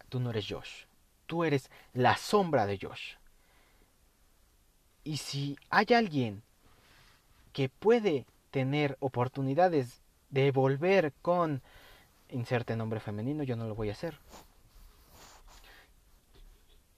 [0.10, 0.84] tú no eres Josh,
[1.28, 3.16] tú eres la sombra de Josh.
[5.08, 6.44] Y si hay alguien
[7.54, 11.62] que puede tener oportunidades de volver con
[12.30, 14.20] inserte nombre femenino, yo no lo voy a hacer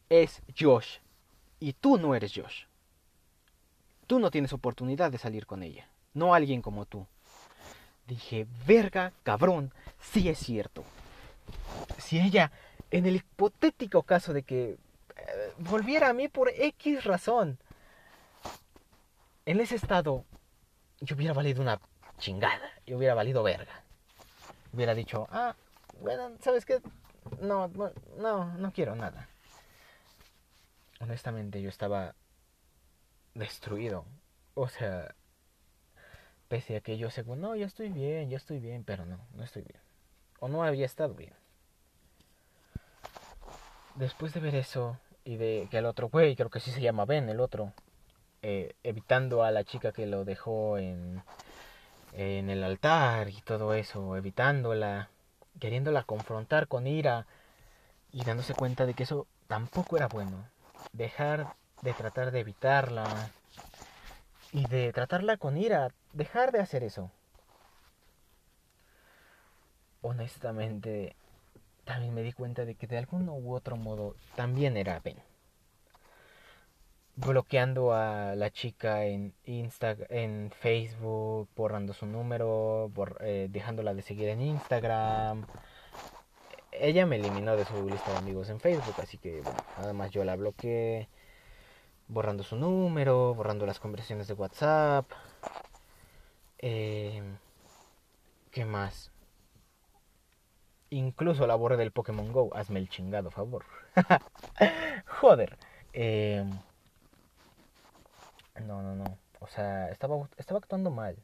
[0.09, 0.97] es Josh.
[1.59, 2.63] Y tú no eres Josh.
[4.07, 5.87] Tú no tienes oportunidad de salir con ella.
[6.13, 7.05] No alguien como tú.
[8.07, 10.83] Dije, verga, cabrón, sí es cierto.
[11.99, 12.51] Si ella,
[12.89, 14.77] en el hipotético caso de que eh,
[15.59, 17.59] volviera a mí por X razón,
[19.45, 20.25] en ese estado,
[21.01, 21.79] yo hubiera valido una
[22.17, 22.69] chingada.
[22.85, 23.83] Yo hubiera valido verga.
[24.73, 25.55] Hubiera dicho, ah,
[25.99, 26.81] bueno, ¿sabes qué?
[27.41, 27.71] No,
[28.17, 29.27] no, no, quiero nada
[30.99, 32.15] honestamente yo estaba
[33.33, 34.05] destruido.
[34.53, 35.15] O sea,
[36.47, 39.43] pese a que yo según, no, ya estoy bien, ya estoy bien, pero no, no
[39.43, 39.81] estoy bien.
[40.39, 41.33] O no había estado bien.
[43.95, 47.05] Después de ver eso y de que el otro güey, creo que sí se llama
[47.05, 47.73] Ben, el otro,
[48.41, 51.21] eh, evitando a la chica que lo dejó en,
[52.13, 55.09] en el altar y todo eso, evitándola,
[55.59, 57.25] queriéndola confrontar con ira
[58.11, 60.45] y dándose cuenta de que eso tampoco era bueno
[60.93, 61.47] dejar
[61.81, 63.31] de tratar de evitarla
[64.51, 67.11] y de tratarla con ira, dejar de hacer eso.
[70.01, 71.15] Honestamente,
[71.85, 75.17] también me di cuenta de que de algún u otro modo también era Ben.
[77.19, 84.29] Bloqueando a la chica en Insta en Facebook, borrando su número, eh, dejándola de seguir
[84.29, 85.45] en Instagram,
[86.71, 90.11] ella me eliminó de su lista de amigos en Facebook, así que bueno, nada más
[90.11, 91.09] yo la bloqueé,
[92.07, 95.05] borrando su número, borrando las conversaciones de WhatsApp.
[96.59, 97.21] Eh,
[98.49, 99.11] ¿Qué más?
[100.89, 102.49] Incluso la borré del Pokémon Go.
[102.55, 103.65] Hazme el chingado favor.
[105.19, 105.57] Joder.
[105.91, 106.45] Eh,
[108.61, 109.17] no, no, no.
[109.39, 111.15] O sea, estaba, estaba actuando mal.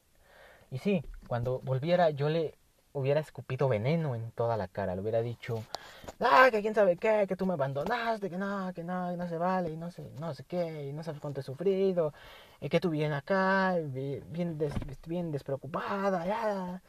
[0.72, 2.58] Y sí, cuando volviera yo le
[2.94, 5.64] hubiera escupido veneno en toda la cara, le hubiera dicho,
[6.22, 9.28] ah, que quién sabe qué, que tú me abandonaste, que no, que no, que no
[9.28, 12.14] se vale, y no sé, no sé qué, y no sabes cuánto he sufrido,
[12.62, 14.58] y que tú vienes acá, bien,
[15.06, 16.82] bien despreocupada, ya.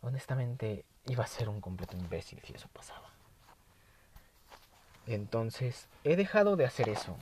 [0.00, 3.10] Honestamente, iba a ser un completo imbécil si eso pasaba.
[5.06, 7.16] Entonces, he dejado de hacer eso.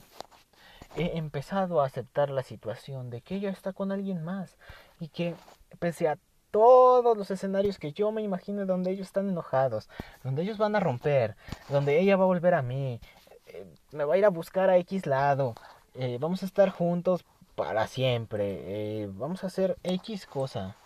[0.98, 4.58] He empezado a aceptar la situación de que ella está con alguien más
[4.98, 5.34] y que
[5.78, 6.18] pese a
[6.50, 9.88] todos los escenarios que yo me imagino donde ellos están enojados,
[10.24, 11.36] donde ellos van a romper,
[11.68, 13.00] donde ella va a volver a mí,
[13.46, 15.54] eh, me va a ir a buscar a X lado,
[15.94, 17.24] eh, vamos a estar juntos
[17.54, 20.76] para siempre, eh, vamos a hacer X cosa.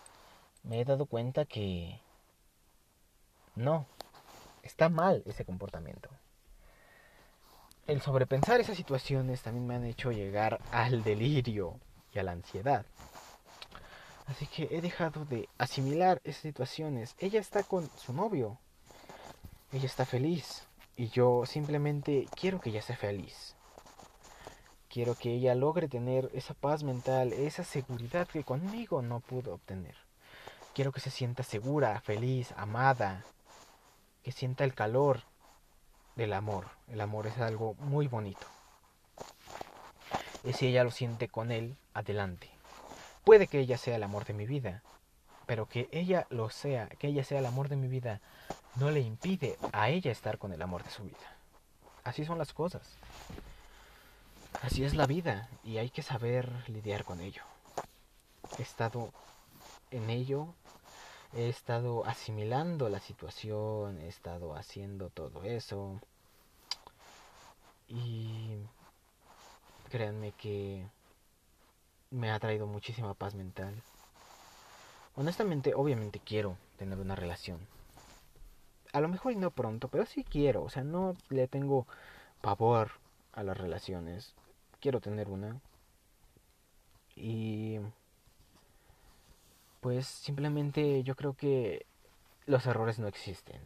[0.63, 1.99] Me he dado cuenta que
[3.55, 3.85] no,
[4.63, 6.09] está mal ese comportamiento.
[7.85, 11.79] El sobrepensar esas situaciones también me han hecho llegar al delirio
[12.13, 12.85] y a la ansiedad.
[14.25, 17.15] Así que he dejado de asimilar esas situaciones.
[17.19, 18.57] Ella está con su novio.
[19.73, 20.65] Ella está feliz.
[20.95, 23.55] Y yo simplemente quiero que ella sea feliz.
[24.87, 29.95] Quiero que ella logre tener esa paz mental, esa seguridad que conmigo no pudo obtener.
[30.73, 33.25] Quiero que se sienta segura, feliz, amada,
[34.21, 35.23] que sienta el calor
[36.15, 36.67] del amor.
[36.87, 38.45] El amor es algo muy bonito.
[40.43, 42.49] Y si ella lo siente con él, adelante.
[43.23, 44.83] Puede que ella sea el amor de mi vida,
[45.45, 48.19] pero que ella lo sea, que ella sea el amor de mi vida,
[48.75, 51.37] no le impide a ella estar con el amor de su vida.
[52.03, 52.81] Así son las cosas.
[54.61, 57.43] Así es la vida y hay que saber lidiar con ello.
[58.57, 59.11] He estado
[59.91, 60.53] en ello,
[61.35, 65.99] he estado asimilando la situación, he estado haciendo todo eso.
[67.87, 68.57] Y
[69.89, 70.85] créanme que
[72.11, 73.73] me ha traído muchísima paz mental.
[75.15, 77.59] Honestamente, obviamente quiero tener una relación.
[78.93, 80.63] A lo mejor y no pronto, pero sí quiero.
[80.63, 81.87] O sea, no le tengo
[82.41, 82.91] pavor
[83.33, 84.33] a las relaciones.
[84.79, 85.59] Quiero tener una.
[87.15, 87.79] Y
[89.83, 91.85] pues simplemente yo creo que
[92.45, 93.61] los errores no existen.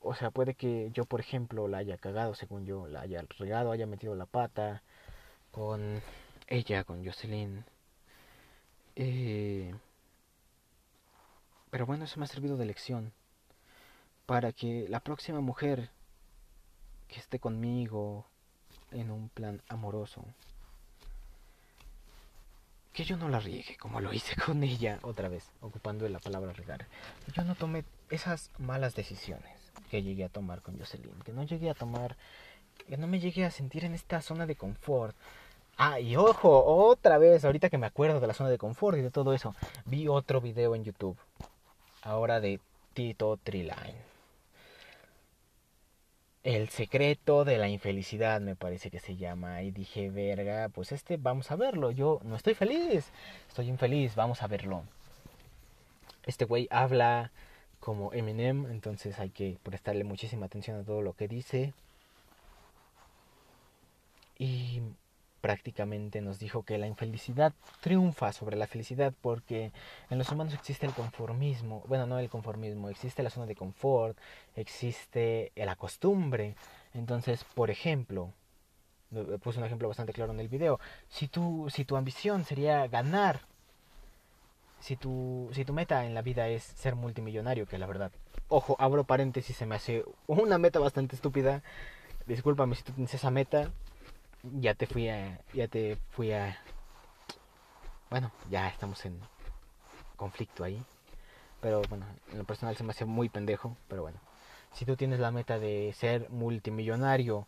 [0.00, 3.70] O sea, puede que yo, por ejemplo, la haya cagado, según yo, la haya regado,
[3.70, 4.82] haya metido la pata
[5.52, 6.02] con
[6.48, 7.64] ella, con Jocelyn.
[8.96, 9.72] Eh,
[11.70, 13.12] pero bueno, eso me ha servido de lección
[14.26, 15.90] para que la próxima mujer
[17.06, 18.26] que esté conmigo
[18.90, 20.24] en un plan amoroso
[23.00, 26.52] que yo no la riegue como lo hice con ella otra vez, ocupando la palabra
[26.52, 26.86] regar.
[27.34, 29.58] Yo no tome esas malas decisiones
[29.90, 32.18] que llegué a tomar con Jocelyn, que no llegué a tomar,
[32.86, 35.16] que no me llegué a sentir en esta zona de confort.
[35.78, 39.00] Ah, y ojo, otra vez, ahorita que me acuerdo de la zona de confort y
[39.00, 39.54] de todo eso,
[39.86, 41.16] vi otro video en YouTube,
[42.02, 42.60] ahora de
[42.92, 44.09] Tito Triline.
[46.42, 49.62] El secreto de la infelicidad me parece que se llama.
[49.62, 51.90] Y dije, verga, pues este vamos a verlo.
[51.90, 53.10] Yo no estoy feliz,
[53.48, 54.84] estoy infeliz, vamos a verlo.
[56.26, 57.30] Este güey habla
[57.78, 61.74] como Eminem, entonces hay que prestarle muchísima atención a todo lo que dice.
[64.38, 64.80] Y
[65.40, 69.72] prácticamente nos dijo que la infelicidad triunfa sobre la felicidad porque
[70.10, 74.18] en los humanos existe el conformismo, bueno, no el conformismo, existe la zona de confort,
[74.54, 76.56] existe la costumbre.
[76.94, 78.32] Entonces, por ejemplo,
[79.42, 80.78] puse un ejemplo bastante claro en el video,
[81.08, 83.40] si tu, si tu ambición sería ganar,
[84.78, 88.12] si tu, si tu meta en la vida es ser multimillonario, que la verdad,
[88.48, 91.62] ojo, abro paréntesis, se me hace una meta bastante estúpida,
[92.26, 93.70] discúlpame si tú tienes esa meta,
[94.42, 96.58] ya te fui a, ya te fui a,
[98.10, 99.20] bueno, ya estamos en
[100.16, 100.82] conflicto ahí,
[101.60, 104.18] pero bueno, en lo personal se me hace muy pendejo, pero bueno,
[104.72, 107.46] si tú tienes la meta de ser multimillonario,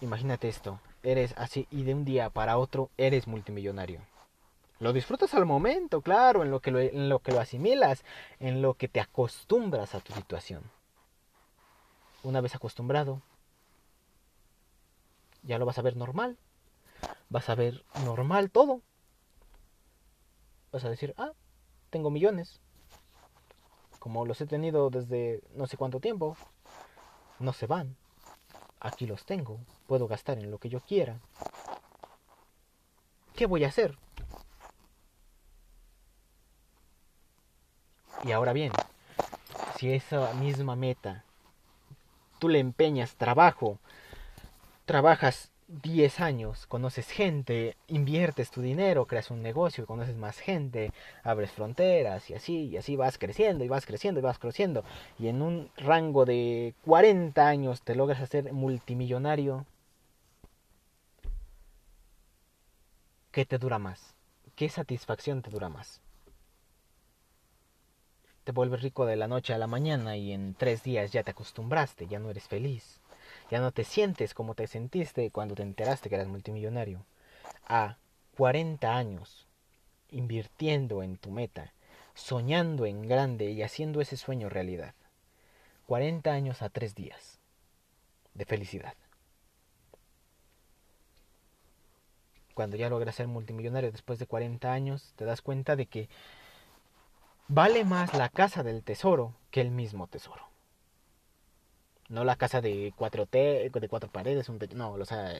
[0.00, 4.00] imagínate esto, eres así y de un día para otro eres multimillonario.
[4.78, 8.02] Lo disfrutas al momento, claro, en lo que lo, en lo, que lo asimilas,
[8.38, 10.62] en lo que te acostumbras a tu situación.
[12.22, 13.20] Una vez acostumbrado,
[15.42, 16.38] ya lo vas a ver normal.
[17.28, 18.82] Vas a ver normal todo.
[20.72, 21.32] Vas a decir, ah,
[21.90, 22.60] tengo millones.
[23.98, 26.36] Como los he tenido desde no sé cuánto tiempo.
[27.38, 27.96] No se van.
[28.80, 29.60] Aquí los tengo.
[29.86, 31.20] Puedo gastar en lo que yo quiera.
[33.34, 33.96] ¿Qué voy a hacer?
[38.24, 38.72] Y ahora bien,
[39.76, 41.24] si esa misma meta
[42.38, 43.78] tú le empeñas trabajo,
[44.90, 51.52] trabajas 10 años, conoces gente, inviertes tu dinero, creas un negocio, conoces más gente, abres
[51.52, 54.82] fronteras y así, y así vas creciendo y vas creciendo y vas creciendo.
[55.16, 59.64] Y en un rango de 40 años te logras hacer multimillonario.
[63.30, 64.16] ¿Qué te dura más?
[64.56, 66.00] ¿Qué satisfacción te dura más?
[68.42, 71.30] Te vuelves rico de la noche a la mañana y en tres días ya te
[71.30, 72.99] acostumbraste, ya no eres feliz
[73.50, 77.04] ya no te sientes como te sentiste cuando te enteraste que eras multimillonario.
[77.66, 77.96] A
[78.36, 79.46] 40 años
[80.10, 81.72] invirtiendo en tu meta,
[82.14, 84.94] soñando en grande y haciendo ese sueño realidad.
[85.86, 87.40] 40 años a 3 días
[88.34, 88.94] de felicidad.
[92.54, 96.08] Cuando ya logras ser multimillonario después de 40 años, te das cuenta de que
[97.48, 100.49] vale más la casa del tesoro que el mismo tesoro.
[102.10, 105.32] No la casa de cuatro, de cuatro paredes, un no, o sea,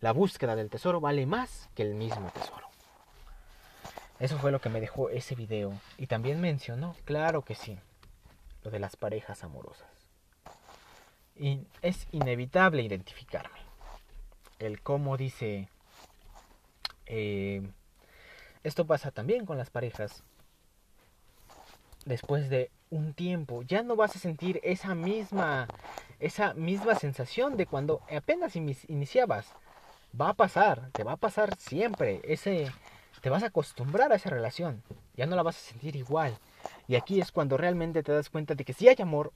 [0.00, 2.66] la búsqueda del tesoro vale más que el mismo tesoro.
[4.18, 5.72] Eso fue lo que me dejó ese video.
[5.98, 7.78] Y también mencionó, claro que sí,
[8.62, 9.86] lo de las parejas amorosas.
[11.36, 13.58] Y es inevitable identificarme.
[14.58, 15.68] El cómo dice...
[17.06, 17.62] Eh,
[18.62, 20.22] esto pasa también con las parejas.
[22.06, 25.66] Después de un tiempo, ya no vas a sentir esa misma,
[26.20, 29.52] esa misma sensación de cuando apenas iniciabas.
[30.18, 32.20] Va a pasar, te va a pasar siempre.
[32.24, 32.70] Ese,
[33.20, 34.82] te vas a acostumbrar a esa relación.
[35.16, 36.38] Ya no la vas a sentir igual.
[36.86, 39.32] Y aquí es cuando realmente te das cuenta de que si hay amor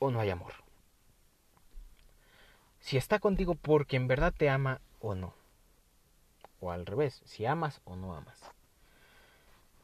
[0.00, 0.52] o no hay amor.
[2.80, 5.34] Si está contigo porque en verdad te ama o no.
[6.60, 8.40] O al revés, si amas o no amas.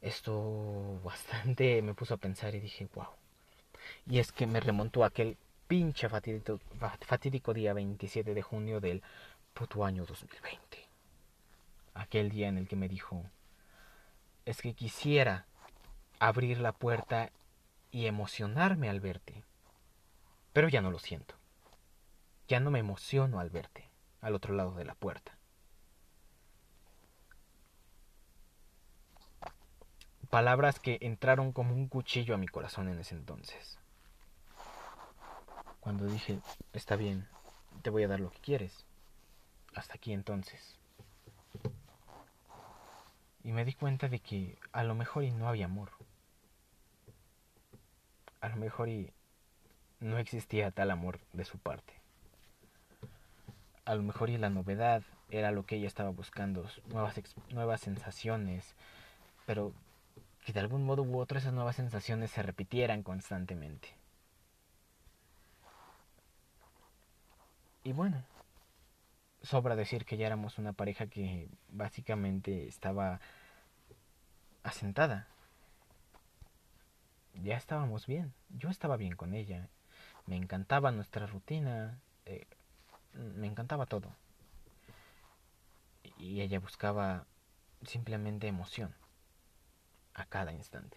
[0.02, 3.08] Esto bastante me puso a pensar y dije, wow.
[4.06, 5.36] Y es que me remontó a aquel
[5.68, 6.60] pinche fatídico,
[7.00, 9.02] fatídico día 27 de junio del
[9.54, 10.60] puto año 2020.
[11.94, 13.24] Aquel día en el que me dijo,
[14.44, 15.46] es que quisiera
[16.18, 17.30] abrir la puerta
[17.90, 19.44] y emocionarme al verte.
[20.52, 21.34] Pero ya no lo siento.
[22.48, 23.86] Ya no me emociono al verte
[24.26, 25.35] al otro lado de la puerta.
[30.30, 33.78] Palabras que entraron como un cuchillo a mi corazón en ese entonces.
[35.80, 36.40] Cuando dije,
[36.72, 37.28] está bien,
[37.82, 38.84] te voy a dar lo que quieres.
[39.74, 40.78] Hasta aquí entonces.
[43.44, 45.90] Y me di cuenta de que a lo mejor y no había amor.
[48.40, 49.12] A lo mejor y
[50.00, 51.94] no existía tal amor de su parte.
[53.84, 57.14] A lo mejor y la novedad era lo que ella estaba buscando, nuevas,
[57.50, 58.74] nuevas sensaciones,
[59.46, 59.72] pero
[60.46, 63.88] que de algún modo u otro esas nuevas sensaciones se repitieran constantemente.
[67.82, 68.22] Y bueno,
[69.42, 73.20] sobra decir que ya éramos una pareja que básicamente estaba
[74.62, 75.26] asentada.
[77.34, 79.68] Ya estábamos bien, yo estaba bien con ella,
[80.26, 82.46] me encantaba nuestra rutina, eh,
[83.14, 84.14] me encantaba todo.
[86.18, 87.26] Y ella buscaba
[87.82, 88.94] simplemente emoción
[90.16, 90.96] a cada instante.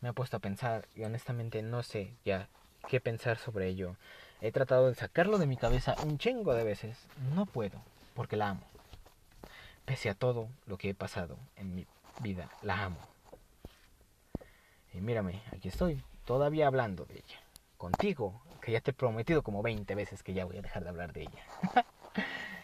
[0.00, 2.48] Me he puesto a pensar y honestamente no sé ya
[2.88, 3.96] qué pensar sobre ello.
[4.40, 6.96] He tratado de sacarlo de mi cabeza un chingo de veces.
[7.34, 7.82] No puedo,
[8.14, 8.62] porque la amo.
[9.84, 11.86] Pese a todo lo que he pasado en mi
[12.20, 12.98] vida, la amo.
[14.92, 17.40] Y mírame, aquí estoy, todavía hablando de ella.
[17.76, 20.88] Contigo, que ya te he prometido como 20 veces que ya voy a dejar de
[20.88, 21.44] hablar de ella.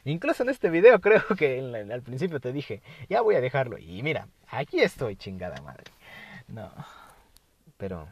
[0.07, 1.59] Incluso en este video creo que
[1.92, 3.76] al principio te dije, ya voy a dejarlo.
[3.78, 5.84] Y mira, aquí estoy, chingada madre.
[6.46, 6.72] No.
[7.76, 8.09] Pero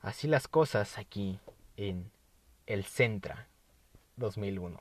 [0.00, 1.38] así las cosas aquí
[1.76, 2.10] en
[2.66, 3.46] el Centra
[4.16, 4.80] 2001.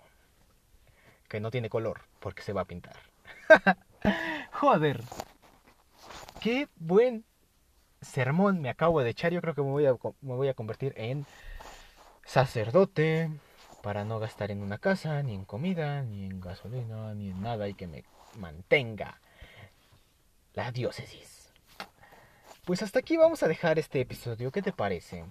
[1.30, 2.96] Que no tiene color porque se va a pintar.
[4.54, 5.02] Joder.
[6.42, 7.24] Qué buen
[8.02, 9.32] sermón me acabo de echar.
[9.32, 11.28] Yo creo que me voy a, convertir en
[12.26, 13.30] sacerdote
[13.82, 17.68] para no gastar en una casa, ni en comida, ni en gasolina, ni en nada
[17.68, 18.04] y que me
[18.38, 19.20] mantenga
[20.54, 21.52] la diócesis.
[22.66, 25.26] Pues hasta aquí vamos a dejar este episodio, ¿qué te parece?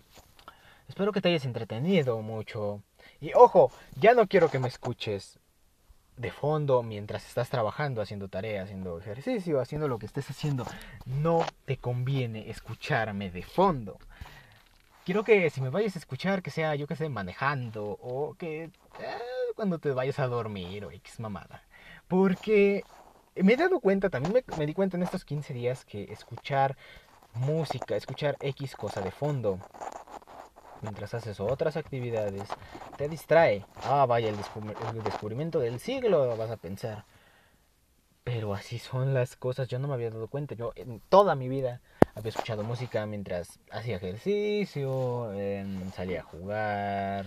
[0.89, 2.83] Espero que te hayas entretenido mucho.
[3.21, 5.39] Y ojo, ya no quiero que me escuches
[6.17, 10.67] de fondo mientras estás trabajando, haciendo tareas, haciendo ejercicio, haciendo lo que estés haciendo.
[11.07, 13.99] No te conviene escucharme de fondo
[15.11, 18.63] quiero que si me vayas a escuchar, que sea yo que sé, manejando o que
[18.63, 18.71] eh,
[19.57, 21.65] cuando te vayas a dormir o X mamada.
[22.07, 22.85] Porque
[23.35, 26.77] me he dado cuenta, también me, di cuenta en estos 15 días que escuchar
[27.35, 29.59] música, escuchar X cosa de fondo,
[30.81, 32.49] mientras haces otras actividades,
[32.97, 33.67] te distrae.
[33.83, 34.37] Ah, vaya, el
[35.03, 37.05] descubrimiento del siglo, vas a pensar.
[38.25, 40.55] Pero así son las cosas, yo no me había dado cuenta.
[40.55, 41.81] Yo en toda mi vida
[42.15, 45.33] había escuchado música mientras hacía ejercicio,
[45.95, 47.27] salía a jugar,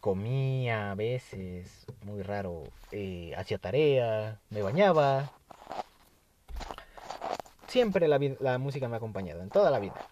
[0.00, 5.30] comía a veces, muy raro, eh, hacía tarea, me bañaba.
[7.66, 10.06] Siempre la música me ha acompañado, en toda la vida.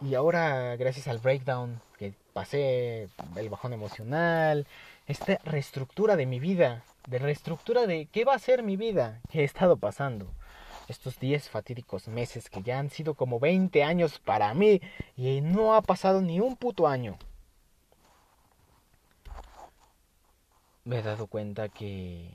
[0.00, 4.66] Y ahora, gracias al breakdown que pasé, el bajón emocional,
[5.06, 9.40] esta reestructura de mi vida, de reestructura de qué va a ser mi vida que
[9.40, 10.32] he estado pasando
[10.88, 14.80] estos 10 fatídicos meses que ya han sido como 20 años para mí
[15.16, 17.18] y no ha pasado ni un puto año.
[20.84, 22.30] Me he dado cuenta que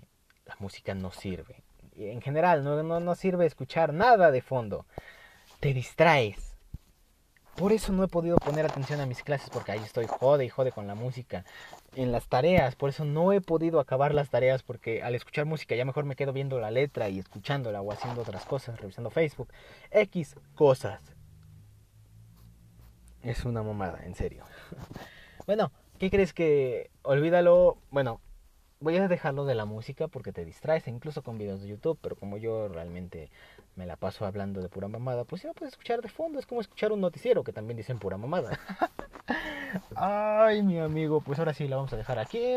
[0.45, 1.63] la música no sirve.
[1.95, 4.85] En general, no, no, no sirve escuchar nada de fondo.
[5.59, 6.55] Te distraes.
[7.55, 10.49] Por eso no he podido poner atención a mis clases porque ahí estoy jode y
[10.49, 11.45] jode con la música.
[11.93, 15.75] En las tareas, por eso no he podido acabar las tareas porque al escuchar música
[15.75, 19.49] ya mejor me quedo viendo la letra y escuchándola o haciendo otras cosas, revisando Facebook.
[19.91, 21.01] X cosas.
[23.23, 24.45] Es una mamada, en serio.
[25.45, 27.77] bueno, ¿qué crees que olvídalo?
[27.91, 28.21] Bueno,
[28.79, 32.15] voy a dejarlo de la música porque te distraes, incluso con videos de YouTube, pero
[32.15, 33.29] como yo realmente
[33.75, 36.61] me la paso hablando de pura mamada, pues ya puedes escuchar de fondo, es como
[36.61, 38.59] escuchar un noticiero que también dicen pura mamada.
[40.03, 42.55] Ay, mi amigo, pues ahora sí la vamos a dejar aquí.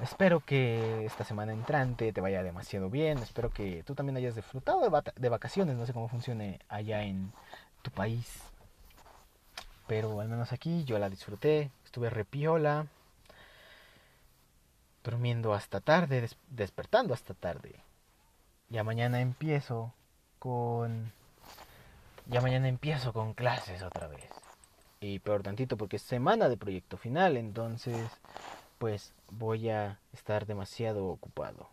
[0.00, 4.80] Espero que esta semana entrante te vaya demasiado bien, espero que tú también hayas disfrutado
[5.16, 7.32] de, vacaciones, no sé cómo funcione allá en
[7.82, 8.40] tu país.
[9.88, 12.86] Pero al menos aquí yo la disfruté, estuve repiola
[15.02, 17.74] durmiendo hasta tarde, despertando hasta tarde.
[18.68, 19.92] Ya mañana empiezo
[20.38, 21.10] con...
[22.26, 24.47] Ya mañana empiezo con clases otra vez.
[25.00, 28.10] Y peor tantito porque es semana de proyecto final, entonces
[28.78, 31.68] pues voy a estar demasiado ocupado.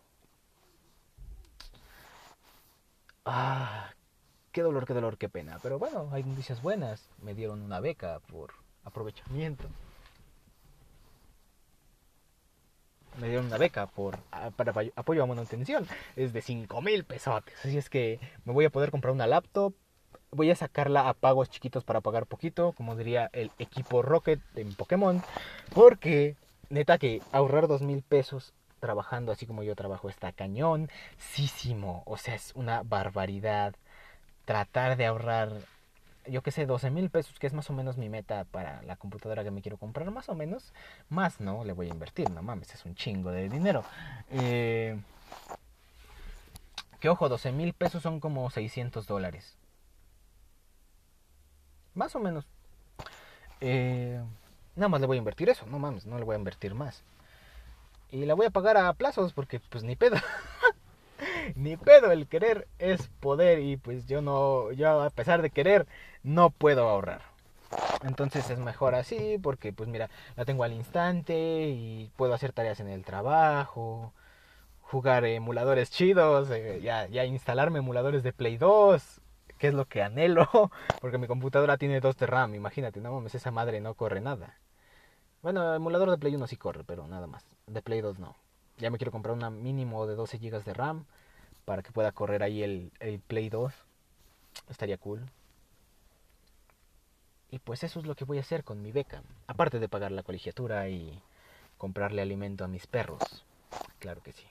[3.24, 3.90] Ah,
[4.52, 5.58] qué dolor, qué dolor, qué pena.
[5.62, 7.08] Pero bueno, hay noticias buenas.
[7.22, 8.52] Me dieron una beca por
[8.84, 9.68] aprovechamiento.
[13.20, 14.18] me dieron una beca por
[14.56, 15.86] para apoyo a manutención.
[16.16, 17.42] Es de 5 mil pesos.
[17.64, 19.74] Así es que me voy a poder comprar una laptop.
[20.36, 24.74] Voy a sacarla a pagos chiquitos para pagar poquito, como diría el equipo Rocket en
[24.74, 25.22] Pokémon.
[25.74, 26.36] Porque,
[26.68, 30.90] neta, que ahorrar dos mil pesos trabajando así como yo trabajo está cañón.
[32.04, 33.74] O sea, es una barbaridad.
[34.44, 35.50] Tratar de ahorrar
[36.28, 38.96] yo que sé, 12 mil pesos, que es más o menos mi meta para la
[38.96, 40.72] computadora que me quiero comprar, más o menos.
[41.08, 43.84] Más no, le voy a invertir, no mames, es un chingo de dinero.
[44.30, 44.98] Eh,
[47.00, 49.56] que ojo, 12 mil pesos son como 600 dólares.
[51.96, 52.44] Más o menos.
[53.60, 54.22] Eh,
[54.76, 57.02] nada más le voy a invertir eso, no mames, no le voy a invertir más.
[58.10, 60.16] Y la voy a pagar a plazos porque pues ni pedo.
[61.56, 65.86] ni pedo, el querer es poder y pues yo no, yo a pesar de querer,
[66.22, 67.22] no puedo ahorrar.
[68.04, 72.78] Entonces es mejor así porque pues mira, la tengo al instante y puedo hacer tareas
[72.80, 74.12] en el trabajo,
[74.82, 79.20] jugar emuladores chidos, eh, ya, ya instalarme emuladores de Play 2,
[79.58, 80.48] que es lo que anhelo,
[81.00, 84.56] porque mi computadora tiene 2 de RAM, imagínate, no mames, esa madre no corre nada.
[85.42, 87.44] Bueno, emulador de Play 1 sí corre, pero nada más.
[87.66, 88.34] De Play 2 no.
[88.78, 91.04] Ya me quiero comprar una mínimo de 12 GB de RAM
[91.64, 93.72] para que pueda correr ahí el, el Play 2.
[94.68, 95.24] Estaría cool.
[97.50, 99.22] Y pues eso es lo que voy a hacer con mi beca.
[99.46, 101.22] Aparte de pagar la colegiatura y
[101.78, 103.44] comprarle alimento a mis perros.
[103.98, 104.44] Claro que sí.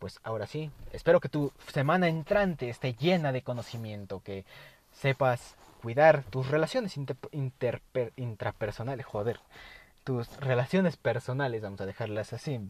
[0.00, 4.46] Pues ahora sí, espero que tu semana entrante esté llena de conocimiento, que
[4.92, 6.98] sepas cuidar tus relaciones
[8.16, 9.40] intrapersonales, joder,
[10.02, 12.60] tus relaciones personales, vamos a dejarlas así,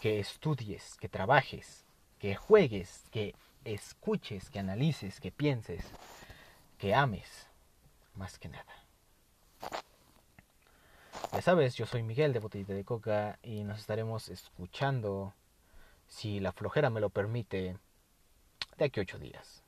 [0.00, 1.84] que estudies, que trabajes,
[2.18, 3.34] que juegues, que
[3.64, 5.84] escuches, que analices, que pienses,
[6.78, 7.46] que ames,
[8.14, 8.64] más que nada.
[11.32, 15.34] Ya sabes, yo soy Miguel de Botellita de Coca y nos estaremos escuchando,
[16.08, 17.78] si la flojera me lo permite,
[18.76, 19.62] de aquí ocho días.